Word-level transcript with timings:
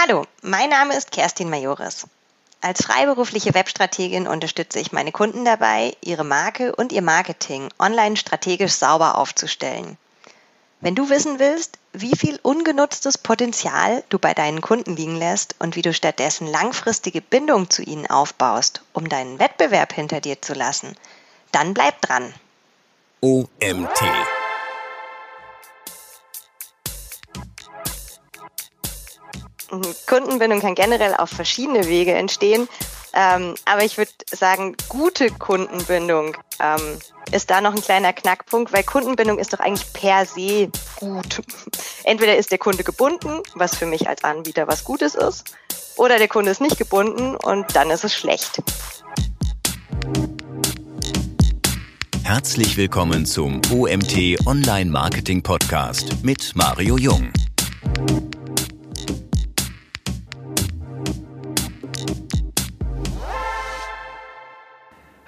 Hallo, 0.00 0.26
mein 0.42 0.70
Name 0.70 0.94
ist 0.94 1.10
Kerstin 1.10 1.50
Majoris. 1.50 2.06
Als 2.60 2.84
freiberufliche 2.84 3.52
Webstrategin 3.52 4.28
unterstütze 4.28 4.78
ich 4.78 4.92
meine 4.92 5.10
Kunden 5.10 5.44
dabei, 5.44 5.96
ihre 6.00 6.22
Marke 6.22 6.72
und 6.76 6.92
ihr 6.92 7.02
Marketing 7.02 7.68
online 7.80 8.16
strategisch 8.16 8.74
sauber 8.74 9.18
aufzustellen. 9.18 9.98
Wenn 10.80 10.94
du 10.94 11.10
wissen 11.10 11.40
willst, 11.40 11.78
wie 11.92 12.16
viel 12.16 12.38
ungenutztes 12.44 13.18
Potenzial 13.18 14.04
du 14.08 14.20
bei 14.20 14.34
deinen 14.34 14.60
Kunden 14.60 14.94
liegen 14.94 15.16
lässt 15.16 15.56
und 15.58 15.74
wie 15.74 15.82
du 15.82 15.92
stattdessen 15.92 16.46
langfristige 16.46 17.20
Bindung 17.20 17.68
zu 17.68 17.82
ihnen 17.82 18.06
aufbaust, 18.06 18.82
um 18.92 19.08
deinen 19.08 19.40
Wettbewerb 19.40 19.92
hinter 19.92 20.20
dir 20.20 20.40
zu 20.40 20.54
lassen, 20.54 20.94
dann 21.50 21.74
bleib 21.74 22.00
dran. 22.02 22.32
OMT 23.20 24.00
Kundenbindung 30.06 30.60
kann 30.60 30.74
generell 30.74 31.14
auf 31.14 31.30
verschiedene 31.30 31.86
Wege 31.86 32.14
entstehen. 32.14 32.68
Ähm, 33.14 33.54
aber 33.64 33.84
ich 33.84 33.98
würde 33.98 34.12
sagen, 34.30 34.76
gute 34.88 35.30
Kundenbindung 35.30 36.36
ähm, 36.60 36.98
ist 37.32 37.50
da 37.50 37.60
noch 37.60 37.74
ein 37.74 37.80
kleiner 37.80 38.12
Knackpunkt, 38.12 38.72
weil 38.72 38.82
Kundenbindung 38.82 39.38
ist 39.38 39.52
doch 39.52 39.60
eigentlich 39.60 39.92
per 39.92 40.26
se 40.26 40.70
gut. 41.00 41.42
Entweder 42.04 42.36
ist 42.36 42.50
der 42.50 42.58
Kunde 42.58 42.84
gebunden, 42.84 43.42
was 43.54 43.76
für 43.76 43.86
mich 43.86 44.08
als 44.08 44.24
Anbieter 44.24 44.68
was 44.68 44.84
Gutes 44.84 45.14
ist, 45.14 45.54
oder 45.96 46.18
der 46.18 46.28
Kunde 46.28 46.50
ist 46.50 46.60
nicht 46.60 46.78
gebunden 46.78 47.34
und 47.36 47.74
dann 47.74 47.90
ist 47.90 48.04
es 48.04 48.14
schlecht. 48.14 48.62
Herzlich 52.22 52.76
willkommen 52.76 53.24
zum 53.24 53.62
OMT 53.72 54.46
Online 54.46 54.90
Marketing 54.90 55.42
Podcast 55.42 56.22
mit 56.22 56.52
Mario 56.54 56.98
Jung. 56.98 57.32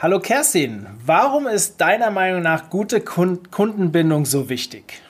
Hallo 0.02 0.18
Kerstin, 0.18 0.86
warum 1.04 1.46
ist 1.46 1.82
deiner 1.82 2.10
Meinung 2.10 2.40
nach 2.40 2.70
gute 2.70 3.02
Kundenbindung 3.02 4.24
so 4.24 4.48
wichtig? 4.48 5.02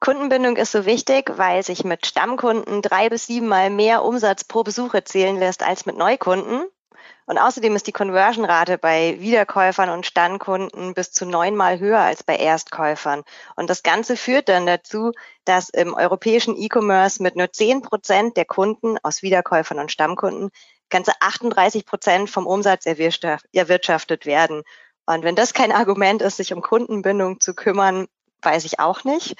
Kundenbindung 0.00 0.56
ist 0.56 0.72
so 0.72 0.86
wichtig, 0.86 1.32
weil 1.36 1.62
sich 1.62 1.84
mit 1.84 2.06
Stammkunden 2.06 2.80
drei 2.80 3.10
bis 3.10 3.26
siebenmal 3.26 3.68
mehr 3.68 4.02
Umsatz 4.02 4.44
pro 4.44 4.62
Besuch 4.62 4.94
erzielen 4.94 5.38
lässt 5.38 5.62
als 5.62 5.84
mit 5.84 5.98
Neukunden. 5.98 6.64
Und 7.26 7.36
außerdem 7.36 7.76
ist 7.76 7.86
die 7.86 7.92
Conversion-Rate 7.92 8.78
bei 8.78 9.16
Wiederkäufern 9.20 9.90
und 9.90 10.06
Stammkunden 10.06 10.94
bis 10.94 11.12
zu 11.12 11.26
neunmal 11.26 11.78
höher 11.78 11.98
als 11.98 12.22
bei 12.22 12.36
Erstkäufern. 12.36 13.24
Und 13.56 13.68
das 13.68 13.82
Ganze 13.82 14.16
führt 14.16 14.48
dann 14.48 14.64
dazu, 14.64 15.12
dass 15.44 15.68
im 15.68 15.92
europäischen 15.92 16.56
E-Commerce 16.56 17.22
mit 17.22 17.36
nur 17.36 17.52
zehn 17.52 17.82
Prozent 17.82 18.38
der 18.38 18.46
Kunden 18.46 18.96
aus 19.02 19.22
Wiederkäufern 19.22 19.80
und 19.80 19.92
Stammkunden 19.92 20.50
ganze 20.90 21.12
38 21.20 21.86
Prozent 21.86 22.30
vom 22.30 22.46
Umsatz 22.46 22.86
erwirtschaftet 22.86 24.26
werden. 24.26 24.62
Und 25.06 25.22
wenn 25.22 25.36
das 25.36 25.54
kein 25.54 25.72
Argument 25.72 26.22
ist, 26.22 26.36
sich 26.36 26.52
um 26.52 26.62
Kundenbindung 26.62 27.40
zu 27.40 27.54
kümmern, 27.54 28.06
weiß 28.42 28.64
ich 28.64 28.80
auch 28.80 29.04
nicht. 29.04 29.36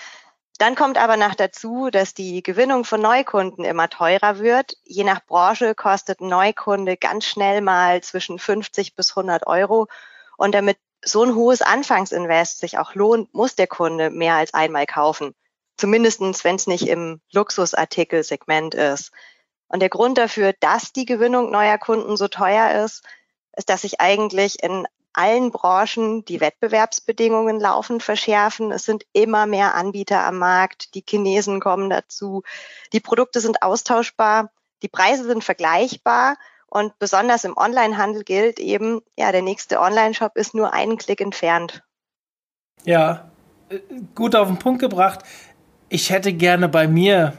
Dann 0.59 0.75
kommt 0.75 0.97
aber 0.97 1.17
noch 1.17 1.35
dazu, 1.35 1.91
dass 1.91 2.15
die 2.15 2.43
Gewinnung 2.43 2.85
von 2.85 3.01
Neukunden 3.01 3.65
immer 3.65 3.91
teurer 3.91 4.39
wird. 4.39 4.77
Je 4.85 5.05
nach 5.05 5.25
Branche 5.27 5.75
kostet 5.75 6.21
ein 6.21 6.29
Neukunde 6.29 6.97
ganz 6.97 7.27
schnell 7.27 7.61
mal 7.61 8.03
zwischen 8.03 8.39
50 8.39 8.95
bis 8.95 9.11
100 9.11 9.47
Euro. 9.47 9.87
Und 10.39 10.55
damit 10.55 10.79
so 11.05 11.23
ein 11.25 11.35
hohes 11.35 11.63
Anfangsinvest 11.63 12.59
sich 12.59 12.79
auch 12.79 12.95
lohnt, 12.95 13.35
muss 13.35 13.55
der 13.55 13.67
Kunde 13.67 14.11
mehr 14.11 14.35
als 14.35 14.55
einmal 14.55 14.87
kaufen. 14.87 15.35
Zumindestens, 15.77 16.43
wenn 16.43 16.57
es 16.57 16.67
nicht 16.67 16.89
im 16.89 17.21
Luxusartikelsegment 17.33 18.75
ist. 18.75 19.13
Und 19.69 19.81
der 19.81 19.89
Grund 19.89 20.19
dafür, 20.19 20.53
dass 20.61 20.93
die 20.93 21.07
Gewinnung 21.07 21.51
neuer 21.51 21.79
Kunden 21.79 22.17
so 22.17 22.29
teuer 22.29 22.85
ist, 22.85 23.05
ist, 23.57 23.69
dass 23.69 23.83
sich 23.83 24.01
eigentlich 24.01 24.63
in 24.63 24.87
allen 25.13 25.51
Branchen 25.51 26.25
die 26.27 26.41
Wettbewerbsbedingungen 26.41 27.59
laufend 27.59 28.03
verschärfen. 28.03 28.71
Es 28.71 28.85
sind 28.85 29.07
immer 29.15 29.47
mehr 29.47 29.75
Anbieter 29.75 30.25
am 30.27 30.39
Markt. 30.39 30.95
Die 30.95 31.05
Chinesen 31.09 31.59
kommen 31.59 31.89
dazu. 31.89 32.43
Die 32.93 33.01
Produkte 33.01 33.41
sind 33.41 33.63
austauschbar. 33.63 34.51
Die 34.83 34.89
Preise 34.89 35.25
sind 35.25 35.43
vergleichbar. 35.43 36.37
Und 36.69 36.99
besonders 36.99 37.45
im 37.45 37.57
Onlinehandel 37.57 38.25
gilt 38.25 38.59
eben, 38.59 39.01
ja, 39.17 39.33
der 39.33 39.41
nächste 39.41 39.81
Online-Shop 39.81 40.37
ist 40.37 40.55
nur 40.55 40.75
einen 40.75 40.99
Klick 40.99 41.23
entfernt. 41.23 41.83
Ja, 42.85 43.31
äh, 43.71 43.79
gut 44.15 44.37
auf 44.37 44.49
den 44.49 44.59
Punkt 44.59 44.81
gebracht. 44.81 45.21
Ich 45.89 46.11
hätte 46.11 46.35
gerne 46.35 46.69
bei 46.69 46.87
mir 46.87 47.39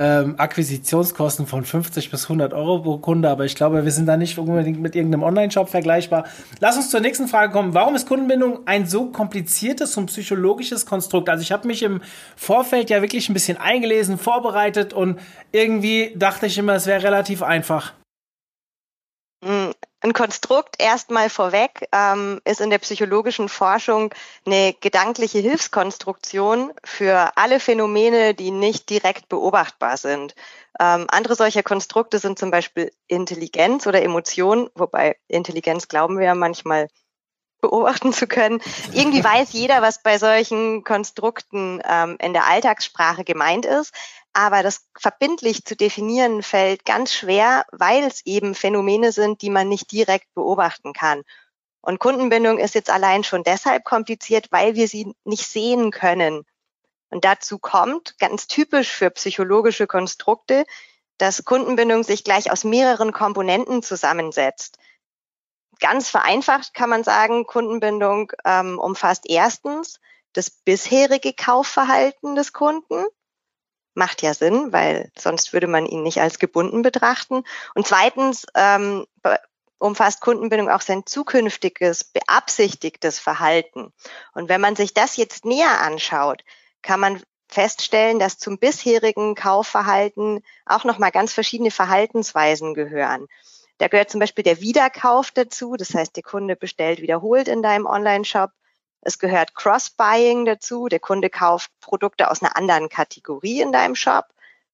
ähm, 0.00 0.34
Akquisitionskosten 0.38 1.46
von 1.46 1.64
50 1.64 2.10
bis 2.10 2.24
100 2.24 2.54
Euro 2.54 2.78
pro 2.80 2.98
Kunde, 2.98 3.28
aber 3.28 3.44
ich 3.44 3.54
glaube, 3.54 3.84
wir 3.84 3.92
sind 3.92 4.06
da 4.06 4.16
nicht 4.16 4.38
unbedingt 4.38 4.80
mit 4.80 4.96
irgendeinem 4.96 5.22
Online-Shop 5.22 5.68
vergleichbar. 5.68 6.24
Lass 6.58 6.76
uns 6.76 6.90
zur 6.90 7.00
nächsten 7.00 7.28
Frage 7.28 7.52
kommen. 7.52 7.74
Warum 7.74 7.94
ist 7.94 8.08
Kundenbindung 8.08 8.66
ein 8.66 8.86
so 8.86 9.06
kompliziertes 9.06 9.98
und 9.98 10.06
psychologisches 10.06 10.86
Konstrukt? 10.86 11.28
Also 11.28 11.42
ich 11.42 11.52
habe 11.52 11.66
mich 11.68 11.82
im 11.82 12.00
Vorfeld 12.34 12.88
ja 12.88 13.02
wirklich 13.02 13.28
ein 13.28 13.34
bisschen 13.34 13.58
eingelesen, 13.58 14.16
vorbereitet 14.16 14.94
und 14.94 15.20
irgendwie 15.52 16.14
dachte 16.16 16.46
ich 16.46 16.56
immer, 16.56 16.74
es 16.74 16.86
wäre 16.86 17.02
relativ 17.02 17.42
einfach. 17.42 17.92
Ein 20.02 20.14
Konstrukt 20.14 20.76
erstmal 20.78 21.28
vorweg 21.28 21.86
ähm, 21.92 22.40
ist 22.44 22.62
in 22.62 22.70
der 22.70 22.78
psychologischen 22.78 23.50
Forschung 23.50 24.14
eine 24.46 24.74
gedankliche 24.80 25.40
Hilfskonstruktion 25.40 26.72
für 26.82 27.32
alle 27.36 27.60
Phänomene, 27.60 28.34
die 28.34 28.50
nicht 28.50 28.88
direkt 28.88 29.28
beobachtbar 29.28 29.98
sind. 29.98 30.34
Ähm, 30.78 31.06
andere 31.10 31.34
solcher 31.34 31.62
Konstrukte 31.62 32.18
sind 32.18 32.38
zum 32.38 32.50
Beispiel 32.50 32.90
Intelligenz 33.08 33.86
oder 33.86 34.02
Emotion, 34.02 34.70
wobei 34.74 35.16
Intelligenz 35.28 35.86
glauben 35.86 36.18
wir 36.18 36.26
ja 36.26 36.34
manchmal 36.34 36.88
beobachten 37.60 38.12
zu 38.12 38.26
können. 38.26 38.60
Irgendwie 38.92 39.22
weiß 39.22 39.52
jeder, 39.52 39.82
was 39.82 40.02
bei 40.02 40.18
solchen 40.18 40.82
Konstrukten 40.82 41.82
ähm, 41.86 42.16
in 42.20 42.32
der 42.32 42.46
Alltagssprache 42.46 43.24
gemeint 43.24 43.66
ist. 43.66 43.94
Aber 44.32 44.62
das 44.62 44.86
verbindlich 44.96 45.64
zu 45.64 45.76
definieren 45.76 46.42
fällt 46.42 46.84
ganz 46.84 47.12
schwer, 47.12 47.64
weil 47.72 48.04
es 48.04 48.24
eben 48.24 48.54
Phänomene 48.54 49.12
sind, 49.12 49.42
die 49.42 49.50
man 49.50 49.68
nicht 49.68 49.90
direkt 49.90 50.32
beobachten 50.34 50.92
kann. 50.92 51.22
Und 51.80 51.98
Kundenbindung 51.98 52.58
ist 52.58 52.74
jetzt 52.74 52.90
allein 52.90 53.24
schon 53.24 53.42
deshalb 53.42 53.84
kompliziert, 53.84 54.52
weil 54.52 54.74
wir 54.74 54.86
sie 54.86 55.14
nicht 55.24 55.46
sehen 55.46 55.90
können. 55.90 56.44
Und 57.10 57.24
dazu 57.24 57.58
kommt, 57.58 58.18
ganz 58.18 58.46
typisch 58.46 58.90
für 58.90 59.10
psychologische 59.10 59.86
Konstrukte, 59.86 60.64
dass 61.18 61.44
Kundenbindung 61.44 62.04
sich 62.04 62.22
gleich 62.22 62.50
aus 62.50 62.64
mehreren 62.64 63.12
Komponenten 63.12 63.82
zusammensetzt. 63.82 64.78
Ganz 65.80 66.08
vereinfacht 66.08 66.72
kann 66.74 66.90
man 66.90 67.04
sagen, 67.04 67.46
Kundenbindung 67.46 68.32
ähm, 68.44 68.78
umfasst 68.78 69.24
erstens 69.28 69.98
das 70.34 70.50
bisherige 70.50 71.32
Kaufverhalten 71.32 72.36
des 72.36 72.52
Kunden. 72.52 73.04
Macht 73.94 74.22
ja 74.22 74.34
Sinn, 74.34 74.72
weil 74.72 75.10
sonst 75.18 75.52
würde 75.52 75.66
man 75.66 75.86
ihn 75.86 76.02
nicht 76.02 76.20
als 76.20 76.38
gebunden 76.38 76.82
betrachten. 76.82 77.42
Und 77.74 77.86
zweitens 77.86 78.46
ähm, 78.54 79.06
umfasst 79.78 80.20
Kundenbindung 80.20 80.70
auch 80.70 80.82
sein 80.82 81.06
zukünftiges, 81.06 82.04
beabsichtigtes 82.04 83.18
Verhalten. 83.18 83.92
Und 84.34 84.48
wenn 84.48 84.60
man 84.60 84.76
sich 84.76 84.94
das 84.94 85.16
jetzt 85.16 85.44
näher 85.44 85.80
anschaut, 85.80 86.44
kann 86.82 87.00
man 87.00 87.22
feststellen, 87.48 88.18
dass 88.20 88.38
zum 88.38 88.58
bisherigen 88.58 89.34
Kaufverhalten 89.34 90.44
auch 90.66 90.84
nochmal 90.84 91.10
ganz 91.10 91.32
verschiedene 91.32 91.72
Verhaltensweisen 91.72 92.74
gehören. 92.74 93.26
Da 93.78 93.88
gehört 93.88 94.10
zum 94.10 94.20
Beispiel 94.20 94.44
der 94.44 94.60
Wiederkauf 94.60 95.30
dazu. 95.30 95.76
Das 95.76 95.94
heißt, 95.94 96.14
der 96.14 96.22
Kunde 96.22 96.54
bestellt 96.54 97.00
wiederholt 97.00 97.48
in 97.48 97.62
deinem 97.62 97.86
Online-Shop. 97.86 98.50
Es 99.02 99.18
gehört 99.18 99.54
Cross-Buying 99.54 100.44
dazu. 100.44 100.88
Der 100.88 101.00
Kunde 101.00 101.30
kauft 101.30 101.70
Produkte 101.80 102.30
aus 102.30 102.42
einer 102.42 102.56
anderen 102.56 102.88
Kategorie 102.88 103.60
in 103.60 103.72
deinem 103.72 103.94
Shop. 103.94 104.26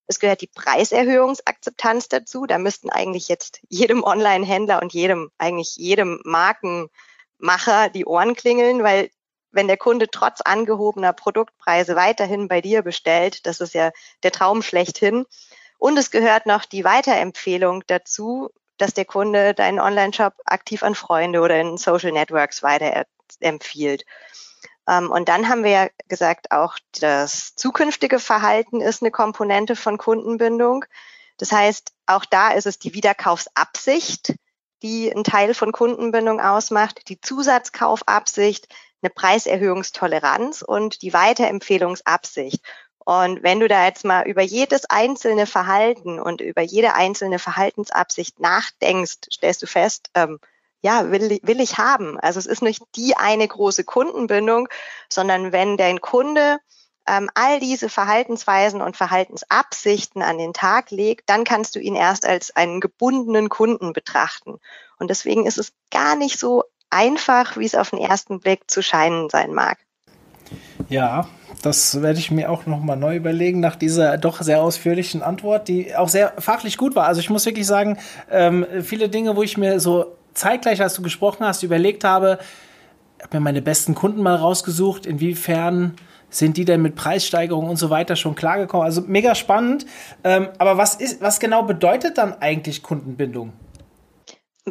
Es 0.06 0.20
gehört 0.20 0.40
die 0.40 0.48
Preiserhöhungsakzeptanz 0.48 2.08
dazu. 2.08 2.46
Da 2.46 2.58
müssten 2.58 2.90
eigentlich 2.90 3.28
jetzt 3.28 3.60
jedem 3.68 4.04
Online-Händler 4.04 4.82
und 4.82 4.92
jedem, 4.92 5.30
eigentlich 5.38 5.76
jedem 5.76 6.20
Markenmacher 6.24 7.88
die 7.92 8.04
Ohren 8.04 8.34
klingeln, 8.34 8.82
weil 8.82 9.10
wenn 9.50 9.68
der 9.68 9.78
Kunde 9.78 10.08
trotz 10.10 10.40
angehobener 10.42 11.12
Produktpreise 11.12 11.96
weiterhin 11.96 12.46
bei 12.46 12.60
dir 12.60 12.82
bestellt, 12.82 13.46
das 13.46 13.60
ist 13.60 13.74
ja 13.74 13.90
der 14.22 14.32
Traum 14.32 14.62
schlechthin. 14.62 15.24
Und 15.78 15.96
es 15.98 16.10
gehört 16.10 16.46
noch 16.46 16.64
die 16.64 16.84
Weiterempfehlung 16.84 17.82
dazu, 17.86 18.50
dass 18.78 18.94
der 18.94 19.04
Kunde 19.04 19.54
deinen 19.54 19.80
Online-Shop 19.80 20.34
aktiv 20.44 20.82
an 20.82 20.94
Freunde 20.94 21.40
oder 21.40 21.60
in 21.60 21.76
Social 21.76 22.12
Networks 22.12 22.62
weiter 22.62 23.06
empfiehlt. 23.40 24.04
Ähm, 24.88 25.10
und 25.10 25.28
dann 25.28 25.48
haben 25.48 25.64
wir 25.64 25.70
ja 25.70 25.88
gesagt, 26.08 26.50
auch 26.50 26.78
das 27.00 27.54
zukünftige 27.56 28.18
Verhalten 28.18 28.80
ist 28.80 29.02
eine 29.02 29.10
Komponente 29.10 29.76
von 29.76 29.98
Kundenbindung. 29.98 30.84
Das 31.38 31.52
heißt, 31.52 31.92
auch 32.06 32.24
da 32.24 32.50
ist 32.50 32.66
es 32.66 32.78
die 32.78 32.94
Wiederkaufsabsicht, 32.94 34.34
die 34.82 35.10
einen 35.12 35.24
Teil 35.24 35.54
von 35.54 35.72
Kundenbindung 35.72 36.40
ausmacht, 36.40 37.08
die 37.08 37.20
Zusatzkaufabsicht, 37.20 38.68
eine 39.02 39.10
Preiserhöhungstoleranz 39.10 40.62
und 40.62 41.02
die 41.02 41.12
Weiterempfehlungsabsicht. 41.12 42.62
Und 43.06 43.44
wenn 43.44 43.60
du 43.60 43.68
da 43.68 43.86
jetzt 43.86 44.04
mal 44.04 44.26
über 44.26 44.42
jedes 44.42 44.84
einzelne 44.86 45.46
Verhalten 45.46 46.18
und 46.18 46.40
über 46.40 46.62
jede 46.62 46.94
einzelne 46.94 47.38
Verhaltensabsicht 47.38 48.40
nachdenkst, 48.40 49.28
stellst 49.32 49.62
du 49.62 49.68
fest, 49.68 50.10
ähm, 50.14 50.40
ja, 50.82 51.08
will, 51.12 51.38
will 51.40 51.60
ich 51.60 51.78
haben. 51.78 52.18
Also 52.18 52.40
es 52.40 52.46
ist 52.46 52.62
nicht 52.62 52.82
die 52.96 53.16
eine 53.16 53.46
große 53.46 53.84
Kundenbindung, 53.84 54.68
sondern 55.08 55.52
wenn 55.52 55.76
dein 55.76 56.00
Kunde 56.00 56.58
ähm, 57.06 57.30
all 57.34 57.60
diese 57.60 57.88
Verhaltensweisen 57.88 58.82
und 58.82 58.96
Verhaltensabsichten 58.96 60.20
an 60.20 60.38
den 60.38 60.52
Tag 60.52 60.90
legt, 60.90 61.30
dann 61.30 61.44
kannst 61.44 61.76
du 61.76 61.78
ihn 61.78 61.94
erst 61.94 62.26
als 62.26 62.56
einen 62.56 62.80
gebundenen 62.80 63.48
Kunden 63.48 63.92
betrachten. 63.92 64.58
Und 64.98 65.10
deswegen 65.10 65.46
ist 65.46 65.58
es 65.58 65.72
gar 65.92 66.16
nicht 66.16 66.40
so 66.40 66.64
einfach, 66.90 67.56
wie 67.56 67.66
es 67.66 67.76
auf 67.76 67.90
den 67.90 68.00
ersten 68.00 68.40
Blick 68.40 68.68
zu 68.68 68.82
scheinen 68.82 69.30
sein 69.30 69.54
mag. 69.54 69.78
Ja, 70.88 71.26
das 71.62 72.00
werde 72.00 72.18
ich 72.18 72.30
mir 72.30 72.50
auch 72.50 72.66
nochmal 72.66 72.96
neu 72.96 73.16
überlegen 73.16 73.60
nach 73.60 73.76
dieser 73.76 74.18
doch 74.18 74.40
sehr 74.40 74.62
ausführlichen 74.62 75.22
Antwort, 75.22 75.68
die 75.68 75.96
auch 75.96 76.08
sehr 76.08 76.34
fachlich 76.38 76.76
gut 76.76 76.94
war. 76.94 77.06
Also 77.06 77.20
ich 77.20 77.30
muss 77.30 77.46
wirklich 77.46 77.66
sagen, 77.66 77.98
ähm, 78.30 78.66
viele 78.82 79.08
Dinge, 79.08 79.36
wo 79.36 79.42
ich 79.42 79.56
mir 79.56 79.80
so 79.80 80.16
zeitgleich, 80.34 80.80
als 80.80 80.94
du 80.94 81.02
gesprochen 81.02 81.44
hast, 81.44 81.62
überlegt 81.62 82.04
habe, 82.04 82.38
habe 83.22 83.38
mir 83.38 83.40
meine 83.40 83.62
besten 83.62 83.94
Kunden 83.94 84.22
mal 84.22 84.36
rausgesucht, 84.36 85.06
inwiefern 85.06 85.96
sind 86.28 86.56
die 86.56 86.64
denn 86.64 86.82
mit 86.82 86.96
Preissteigerungen 86.96 87.70
und 87.70 87.76
so 87.76 87.90
weiter 87.90 88.16
schon 88.16 88.34
klargekommen? 88.34 88.84
Also 88.84 89.02
mega 89.06 89.34
spannend. 89.34 89.86
Ähm, 90.22 90.48
aber 90.58 90.76
was 90.76 90.96
ist, 90.96 91.20
was 91.20 91.40
genau 91.40 91.62
bedeutet 91.62 92.18
dann 92.18 92.34
eigentlich 92.40 92.82
Kundenbindung? 92.82 93.52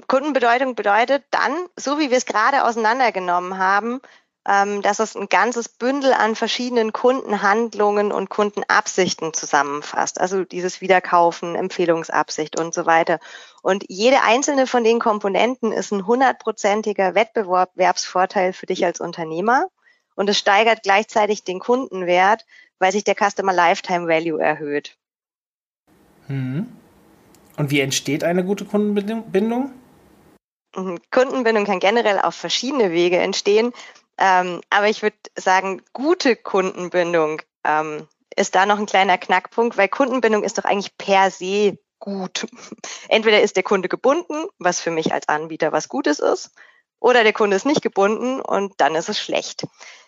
Kundenbedeutung 0.07 0.75
bedeutet 0.75 1.23
dann, 1.31 1.53
so 1.77 1.97
wie 1.99 2.11
wir 2.11 2.17
es 2.17 2.25
gerade 2.25 2.65
auseinandergenommen 2.65 3.57
haben, 3.57 4.01
dass 4.45 4.99
es 4.99 5.15
ein 5.15 5.27
ganzes 5.27 5.67
Bündel 5.67 6.13
an 6.13 6.35
verschiedenen 6.35 6.93
Kundenhandlungen 6.93 8.11
und 8.11 8.29
Kundenabsichten 8.29 9.33
zusammenfasst. 9.33 10.21
Also 10.21 10.43
dieses 10.43 10.81
Wiederkaufen, 10.81 11.55
Empfehlungsabsicht 11.55 12.59
und 12.59 12.73
so 12.73 12.85
weiter. 12.85 13.19
Und 13.63 13.85
jede 13.89 14.21
einzelne 14.21 14.67
von 14.67 14.83
den 14.83 14.99
Komponenten 14.99 15.71
ist 15.71 15.91
ein 15.91 16.05
hundertprozentiger 16.05 17.15
Wettbewerbsvorteil 17.15 18.53
für 18.53 18.67
dich 18.67 18.85
als 18.85 18.99
Unternehmer. 18.99 19.65
Und 20.15 20.29
es 20.29 20.37
steigert 20.37 20.83
gleichzeitig 20.83 21.43
den 21.43 21.59
Kundenwert, 21.59 22.45
weil 22.77 22.91
sich 22.91 23.03
der 23.03 23.15
Customer 23.15 23.51
Lifetime 23.51 24.07
Value 24.07 24.39
erhöht. 24.39 24.95
Mhm. 26.27 26.67
Und 27.57 27.71
wie 27.71 27.79
entsteht 27.79 28.23
eine 28.23 28.43
gute 28.43 28.65
Kundenbindung? 28.65 29.73
Mhm. 30.75 30.99
Kundenbindung 31.09 31.65
kann 31.65 31.79
generell 31.79 32.19
auf 32.19 32.35
verschiedene 32.35 32.91
Wege 32.91 33.17
entstehen. 33.17 33.73
Ähm, 34.17 34.61
aber 34.69 34.87
ich 34.87 35.01
würde 35.01 35.17
sagen, 35.37 35.81
gute 35.93 36.35
Kundenbindung 36.35 37.41
ähm, 37.63 38.07
ist 38.35 38.55
da 38.55 38.65
noch 38.65 38.79
ein 38.79 38.85
kleiner 38.85 39.17
Knackpunkt, 39.17 39.77
weil 39.77 39.89
Kundenbindung 39.89 40.43
ist 40.43 40.57
doch 40.57 40.65
eigentlich 40.65 40.97
per 40.97 41.31
se 41.31 41.77
gut. 41.99 42.47
Entweder 43.09 43.41
ist 43.41 43.55
der 43.55 43.63
Kunde 43.63 43.89
gebunden, 43.89 44.47
was 44.59 44.79
für 44.79 44.91
mich 44.91 45.13
als 45.13 45.27
Anbieter 45.27 45.71
was 45.71 45.89
Gutes 45.89 46.19
ist, 46.19 46.51
oder 46.99 47.23
der 47.23 47.33
Kunde 47.33 47.55
ist 47.55 47.65
nicht 47.65 47.81
gebunden 47.81 48.41
und 48.41 48.73
dann 48.77 48.95
ist 48.95 49.09
es 49.09 49.19
schlecht. 49.19 49.67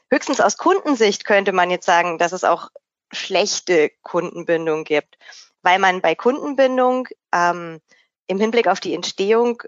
Höchstens 0.09 0.39
aus 0.39 0.57
Kundensicht 0.57 1.25
könnte 1.25 1.51
man 1.51 1.69
jetzt 1.69 1.85
sagen, 1.85 2.17
dass 2.17 2.31
es 2.31 2.43
auch 2.43 2.69
schlechte 3.11 3.91
Kundenbindung 4.03 4.83
gibt, 4.83 5.17
weil 5.61 5.79
man 5.79 6.01
bei 6.01 6.15
Kundenbindung 6.15 7.07
ähm, 7.33 7.81
im 8.27 8.39
Hinblick 8.39 8.67
auf 8.67 8.79
die 8.79 8.93
Entstehung 8.93 9.63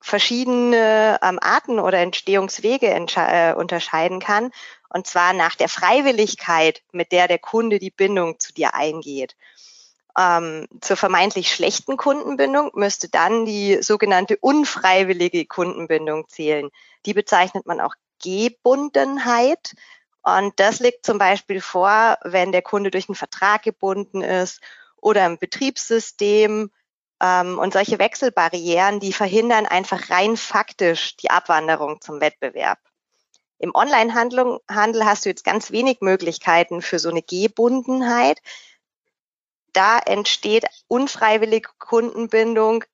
verschiedene 0.00 1.18
ähm, 1.22 1.38
Arten 1.40 1.78
oder 1.78 1.98
Entstehungswege 1.98 2.88
äh, 2.88 3.54
unterscheiden 3.54 4.20
kann. 4.20 4.50
Und 4.88 5.06
zwar 5.06 5.32
nach 5.32 5.54
der 5.54 5.68
Freiwilligkeit, 5.68 6.82
mit 6.92 7.12
der 7.12 7.28
der 7.28 7.38
Kunde 7.38 7.78
die 7.78 7.90
Bindung 7.90 8.40
zu 8.40 8.52
dir 8.52 8.74
eingeht. 8.74 9.36
Ähm, 10.18 10.66
zur 10.80 10.96
vermeintlich 10.96 11.54
schlechten 11.54 11.96
Kundenbindung 11.96 12.72
müsste 12.74 13.08
dann 13.08 13.44
die 13.44 13.82
sogenannte 13.82 14.36
unfreiwillige 14.38 15.46
Kundenbindung 15.46 16.28
zählen. 16.28 16.70
Die 17.06 17.14
bezeichnet 17.14 17.66
man 17.66 17.80
auch 17.80 17.94
Gebundenheit. 18.22 19.74
Und 20.22 20.58
das 20.58 20.80
liegt 20.80 21.06
zum 21.06 21.18
Beispiel 21.18 21.60
vor, 21.60 22.18
wenn 22.24 22.52
der 22.52 22.62
Kunde 22.62 22.90
durch 22.90 23.08
einen 23.08 23.16
Vertrag 23.16 23.62
gebunden 23.62 24.22
ist 24.22 24.60
oder 25.00 25.24
im 25.26 25.38
Betriebssystem 25.38 26.70
und 27.20 27.72
solche 27.74 27.98
Wechselbarrieren, 27.98 28.98
die 28.98 29.12
verhindern 29.12 29.66
einfach 29.66 30.08
rein 30.08 30.38
faktisch 30.38 31.16
die 31.18 31.30
Abwanderung 31.30 32.00
zum 32.00 32.20
Wettbewerb. 32.20 32.78
Im 33.58 33.74
Onlinehandel 33.74 35.04
hast 35.04 35.26
du 35.26 35.28
jetzt 35.28 35.44
ganz 35.44 35.70
wenig 35.70 35.98
Möglichkeiten 36.00 36.80
für 36.80 36.98
so 36.98 37.10
eine 37.10 37.22
Gebundenheit. 37.22 38.40
Da 39.74 39.98
entsteht 39.98 40.64
unfreiwillige 40.88 41.68
Kundenbindung, 41.78 42.84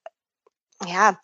ja, 0.84 1.20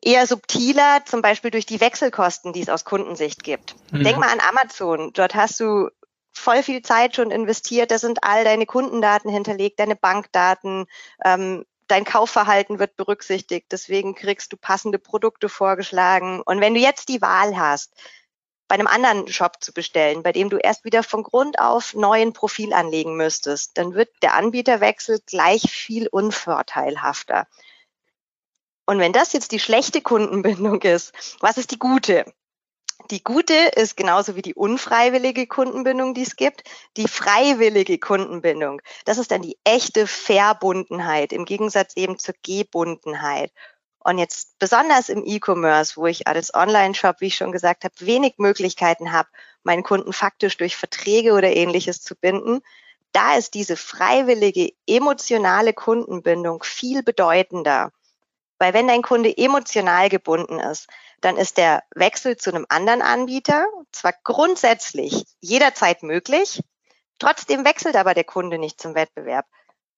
eher 0.00 0.26
subtiler, 0.26 1.04
zum 1.04 1.22
Beispiel 1.22 1.50
durch 1.50 1.66
die 1.66 1.80
Wechselkosten, 1.80 2.52
die 2.52 2.62
es 2.62 2.68
aus 2.68 2.84
Kundensicht 2.84 3.42
gibt. 3.42 3.74
Mhm. 3.90 4.04
Denk 4.04 4.18
mal 4.18 4.30
an 4.30 4.40
Amazon. 4.40 5.12
Dort 5.12 5.34
hast 5.34 5.58
du 5.58 5.90
voll 6.32 6.62
viel 6.62 6.82
Zeit 6.82 7.16
schon 7.16 7.30
investiert. 7.30 7.90
Da 7.90 7.98
sind 7.98 8.22
all 8.22 8.44
deine 8.44 8.66
Kundendaten 8.66 9.30
hinterlegt, 9.30 9.78
deine 9.80 9.96
Bankdaten, 9.96 10.86
ähm, 11.24 11.64
dein 11.92 12.04
Kaufverhalten 12.04 12.78
wird 12.78 12.96
berücksichtigt, 12.96 13.66
deswegen 13.70 14.14
kriegst 14.14 14.52
du 14.52 14.56
passende 14.56 14.98
Produkte 14.98 15.50
vorgeschlagen. 15.50 16.40
Und 16.40 16.60
wenn 16.60 16.72
du 16.72 16.80
jetzt 16.80 17.10
die 17.10 17.20
Wahl 17.20 17.58
hast, 17.58 17.92
bei 18.66 18.76
einem 18.76 18.86
anderen 18.86 19.28
Shop 19.28 19.62
zu 19.62 19.74
bestellen, 19.74 20.22
bei 20.22 20.32
dem 20.32 20.48
du 20.48 20.56
erst 20.56 20.84
wieder 20.84 21.02
von 21.02 21.22
Grund 21.22 21.58
auf 21.58 21.92
neuen 21.92 22.32
Profil 22.32 22.72
anlegen 22.72 23.16
müsstest, 23.16 23.76
dann 23.76 23.92
wird 23.94 24.08
der 24.22 24.34
Anbieterwechsel 24.34 25.20
gleich 25.26 25.70
viel 25.70 26.08
unvorteilhafter. 26.08 27.46
Und 28.86 28.98
wenn 28.98 29.12
das 29.12 29.34
jetzt 29.34 29.52
die 29.52 29.60
schlechte 29.60 30.00
Kundenbindung 30.00 30.80
ist, 30.80 31.12
was 31.40 31.58
ist 31.58 31.72
die 31.72 31.78
gute? 31.78 32.24
Die 33.10 33.22
gute 33.22 33.54
ist 33.54 33.96
genauso 33.96 34.36
wie 34.36 34.42
die 34.42 34.54
unfreiwillige 34.54 35.46
Kundenbindung, 35.46 36.14
die 36.14 36.22
es 36.22 36.36
gibt, 36.36 36.64
die 36.96 37.08
freiwillige 37.08 37.98
Kundenbindung. 37.98 38.80
Das 39.04 39.18
ist 39.18 39.30
dann 39.30 39.42
die 39.42 39.58
echte 39.64 40.06
Verbundenheit 40.06 41.32
im 41.32 41.44
Gegensatz 41.44 41.94
eben 41.96 42.18
zur 42.18 42.34
Gebundenheit. 42.42 43.52
Und 43.98 44.18
jetzt 44.18 44.58
besonders 44.58 45.08
im 45.08 45.24
E-Commerce, 45.24 45.96
wo 45.96 46.06
ich 46.06 46.26
als 46.26 46.54
Online-Shop, 46.54 47.16
wie 47.20 47.26
ich 47.26 47.36
schon 47.36 47.52
gesagt 47.52 47.84
habe, 47.84 47.94
wenig 48.00 48.34
Möglichkeiten 48.38 49.12
habe, 49.12 49.28
meinen 49.62 49.84
Kunden 49.84 50.12
faktisch 50.12 50.56
durch 50.56 50.76
Verträge 50.76 51.34
oder 51.34 51.54
ähnliches 51.54 52.02
zu 52.02 52.16
binden, 52.16 52.62
da 53.12 53.36
ist 53.36 53.54
diese 53.54 53.76
freiwillige 53.76 54.72
emotionale 54.86 55.72
Kundenbindung 55.72 56.62
viel 56.62 57.02
bedeutender. 57.02 57.92
Weil 58.58 58.74
wenn 58.74 58.88
dein 58.88 59.02
Kunde 59.02 59.36
emotional 59.36 60.08
gebunden 60.08 60.58
ist, 60.58 60.88
dann 61.22 61.36
ist 61.36 61.56
der 61.56 61.84
Wechsel 61.94 62.36
zu 62.36 62.50
einem 62.50 62.66
anderen 62.68 63.00
Anbieter 63.00 63.66
zwar 63.92 64.12
grundsätzlich 64.24 65.24
jederzeit 65.40 66.02
möglich, 66.02 66.60
trotzdem 67.18 67.64
wechselt 67.64 67.96
aber 67.96 68.12
der 68.12 68.24
Kunde 68.24 68.58
nicht 68.58 68.80
zum 68.80 68.94
Wettbewerb, 68.94 69.46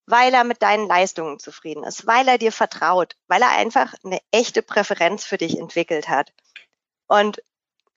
weil 0.07 0.35
er 0.35 0.45
mit 0.45 0.62
deinen 0.62 0.87
Leistungen 0.87 1.38
zufrieden 1.38 1.83
ist, 1.83 2.07
weil 2.07 2.28
er 2.28 2.38
dir 2.38 2.52
vertraut, 2.52 3.16
weil 3.26 3.40
er 3.40 3.50
einfach 3.50 3.95
eine 4.04 4.21
echte 4.31 4.62
Präferenz 4.62 5.25
für 5.25 5.38
dich 5.38 5.59
entwickelt 5.59 6.09
hat. 6.09 6.33
Und 7.07 7.43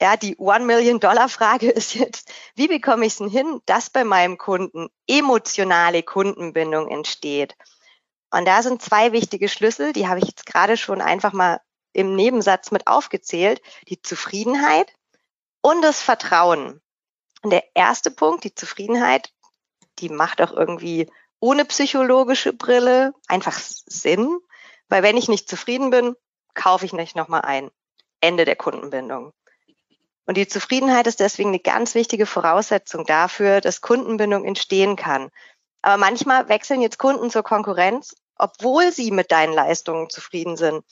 ja, 0.02 0.16
die 0.16 0.38
One 0.38 0.66
Million 0.66 1.02
Dollar 1.02 1.28
Frage 1.28 1.70
ist 1.72 1.96
jetzt, 1.96 2.32
wie 2.56 2.70
bekomme 2.70 3.06
ich 3.06 3.14
es 3.14 3.18
denn 3.18 3.30
hin, 3.30 3.62
dass 3.66 3.90
bei 3.90 4.06
meinem 4.06 4.38
Kunden 4.38 4.88
emotionale 5.06 6.02
Kundenbindung 6.02 6.90
entsteht? 6.90 7.58
Und 8.32 8.46
da 8.46 8.62
sind 8.62 8.82
zwei 8.82 9.12
wichtige 9.12 9.50
Schlüssel, 9.50 9.92
die 9.94 10.08
habe 10.08 10.20
ich 10.20 10.28
jetzt 10.28 10.46
gerade 10.46 10.78
schon 10.78 11.02
einfach 11.02 11.34
mal 11.34 11.60
im 11.98 12.16
Nebensatz 12.16 12.70
mit 12.70 12.86
aufgezählt. 12.86 13.62
Die 13.88 14.02
Zufriedenheit 14.02 14.94
und 15.62 15.82
das 15.82 16.02
Vertrauen. 16.02 16.80
Und 17.42 17.50
der 17.50 17.64
erste 17.74 18.12
Punkt, 18.12 18.44
die 18.44 18.54
Zufriedenheit, 18.54 19.34
die 20.00 20.10
macht 20.10 20.40
auch 20.42 20.52
irgendwie 20.52 21.12
ohne 21.40 21.66
psychologische 21.66 22.54
Brille 22.54 23.14
einfach 23.28 23.58
Sinn, 23.60 24.38
weil 24.90 25.02
wenn 25.02 25.18
ich 25.18 25.28
nicht 25.28 25.50
zufrieden 25.50 25.90
bin, 25.90 26.16
kaufe 26.54 26.86
ich 26.86 26.94
nicht 26.94 27.16
nochmal 27.16 27.42
ein. 27.42 27.72
Ende 28.22 28.46
der 28.46 28.56
Kundenbindung. 28.56 29.34
Und 30.26 30.38
die 30.38 30.48
Zufriedenheit 30.48 31.08
ist 31.08 31.20
deswegen 31.20 31.50
eine 31.50 31.60
ganz 31.60 31.96
wichtige 31.96 32.26
Voraussetzung 32.26 33.06
dafür, 33.06 33.62
dass 33.62 33.82
Kundenbindung 33.82 34.46
entstehen 34.46 34.96
kann. 34.96 35.30
Aber 35.82 35.98
manchmal 35.98 36.50
wechseln 36.50 36.82
jetzt 36.82 37.00
Kunden 37.00 37.30
zur 37.30 37.44
Konkurrenz, 37.44 38.16
obwohl 38.36 38.92
sie 38.92 39.12
mit 39.12 39.32
deinen 39.32 39.54
Leistungen 39.54 40.10
zufrieden 40.10 40.58
sind. 40.58 40.84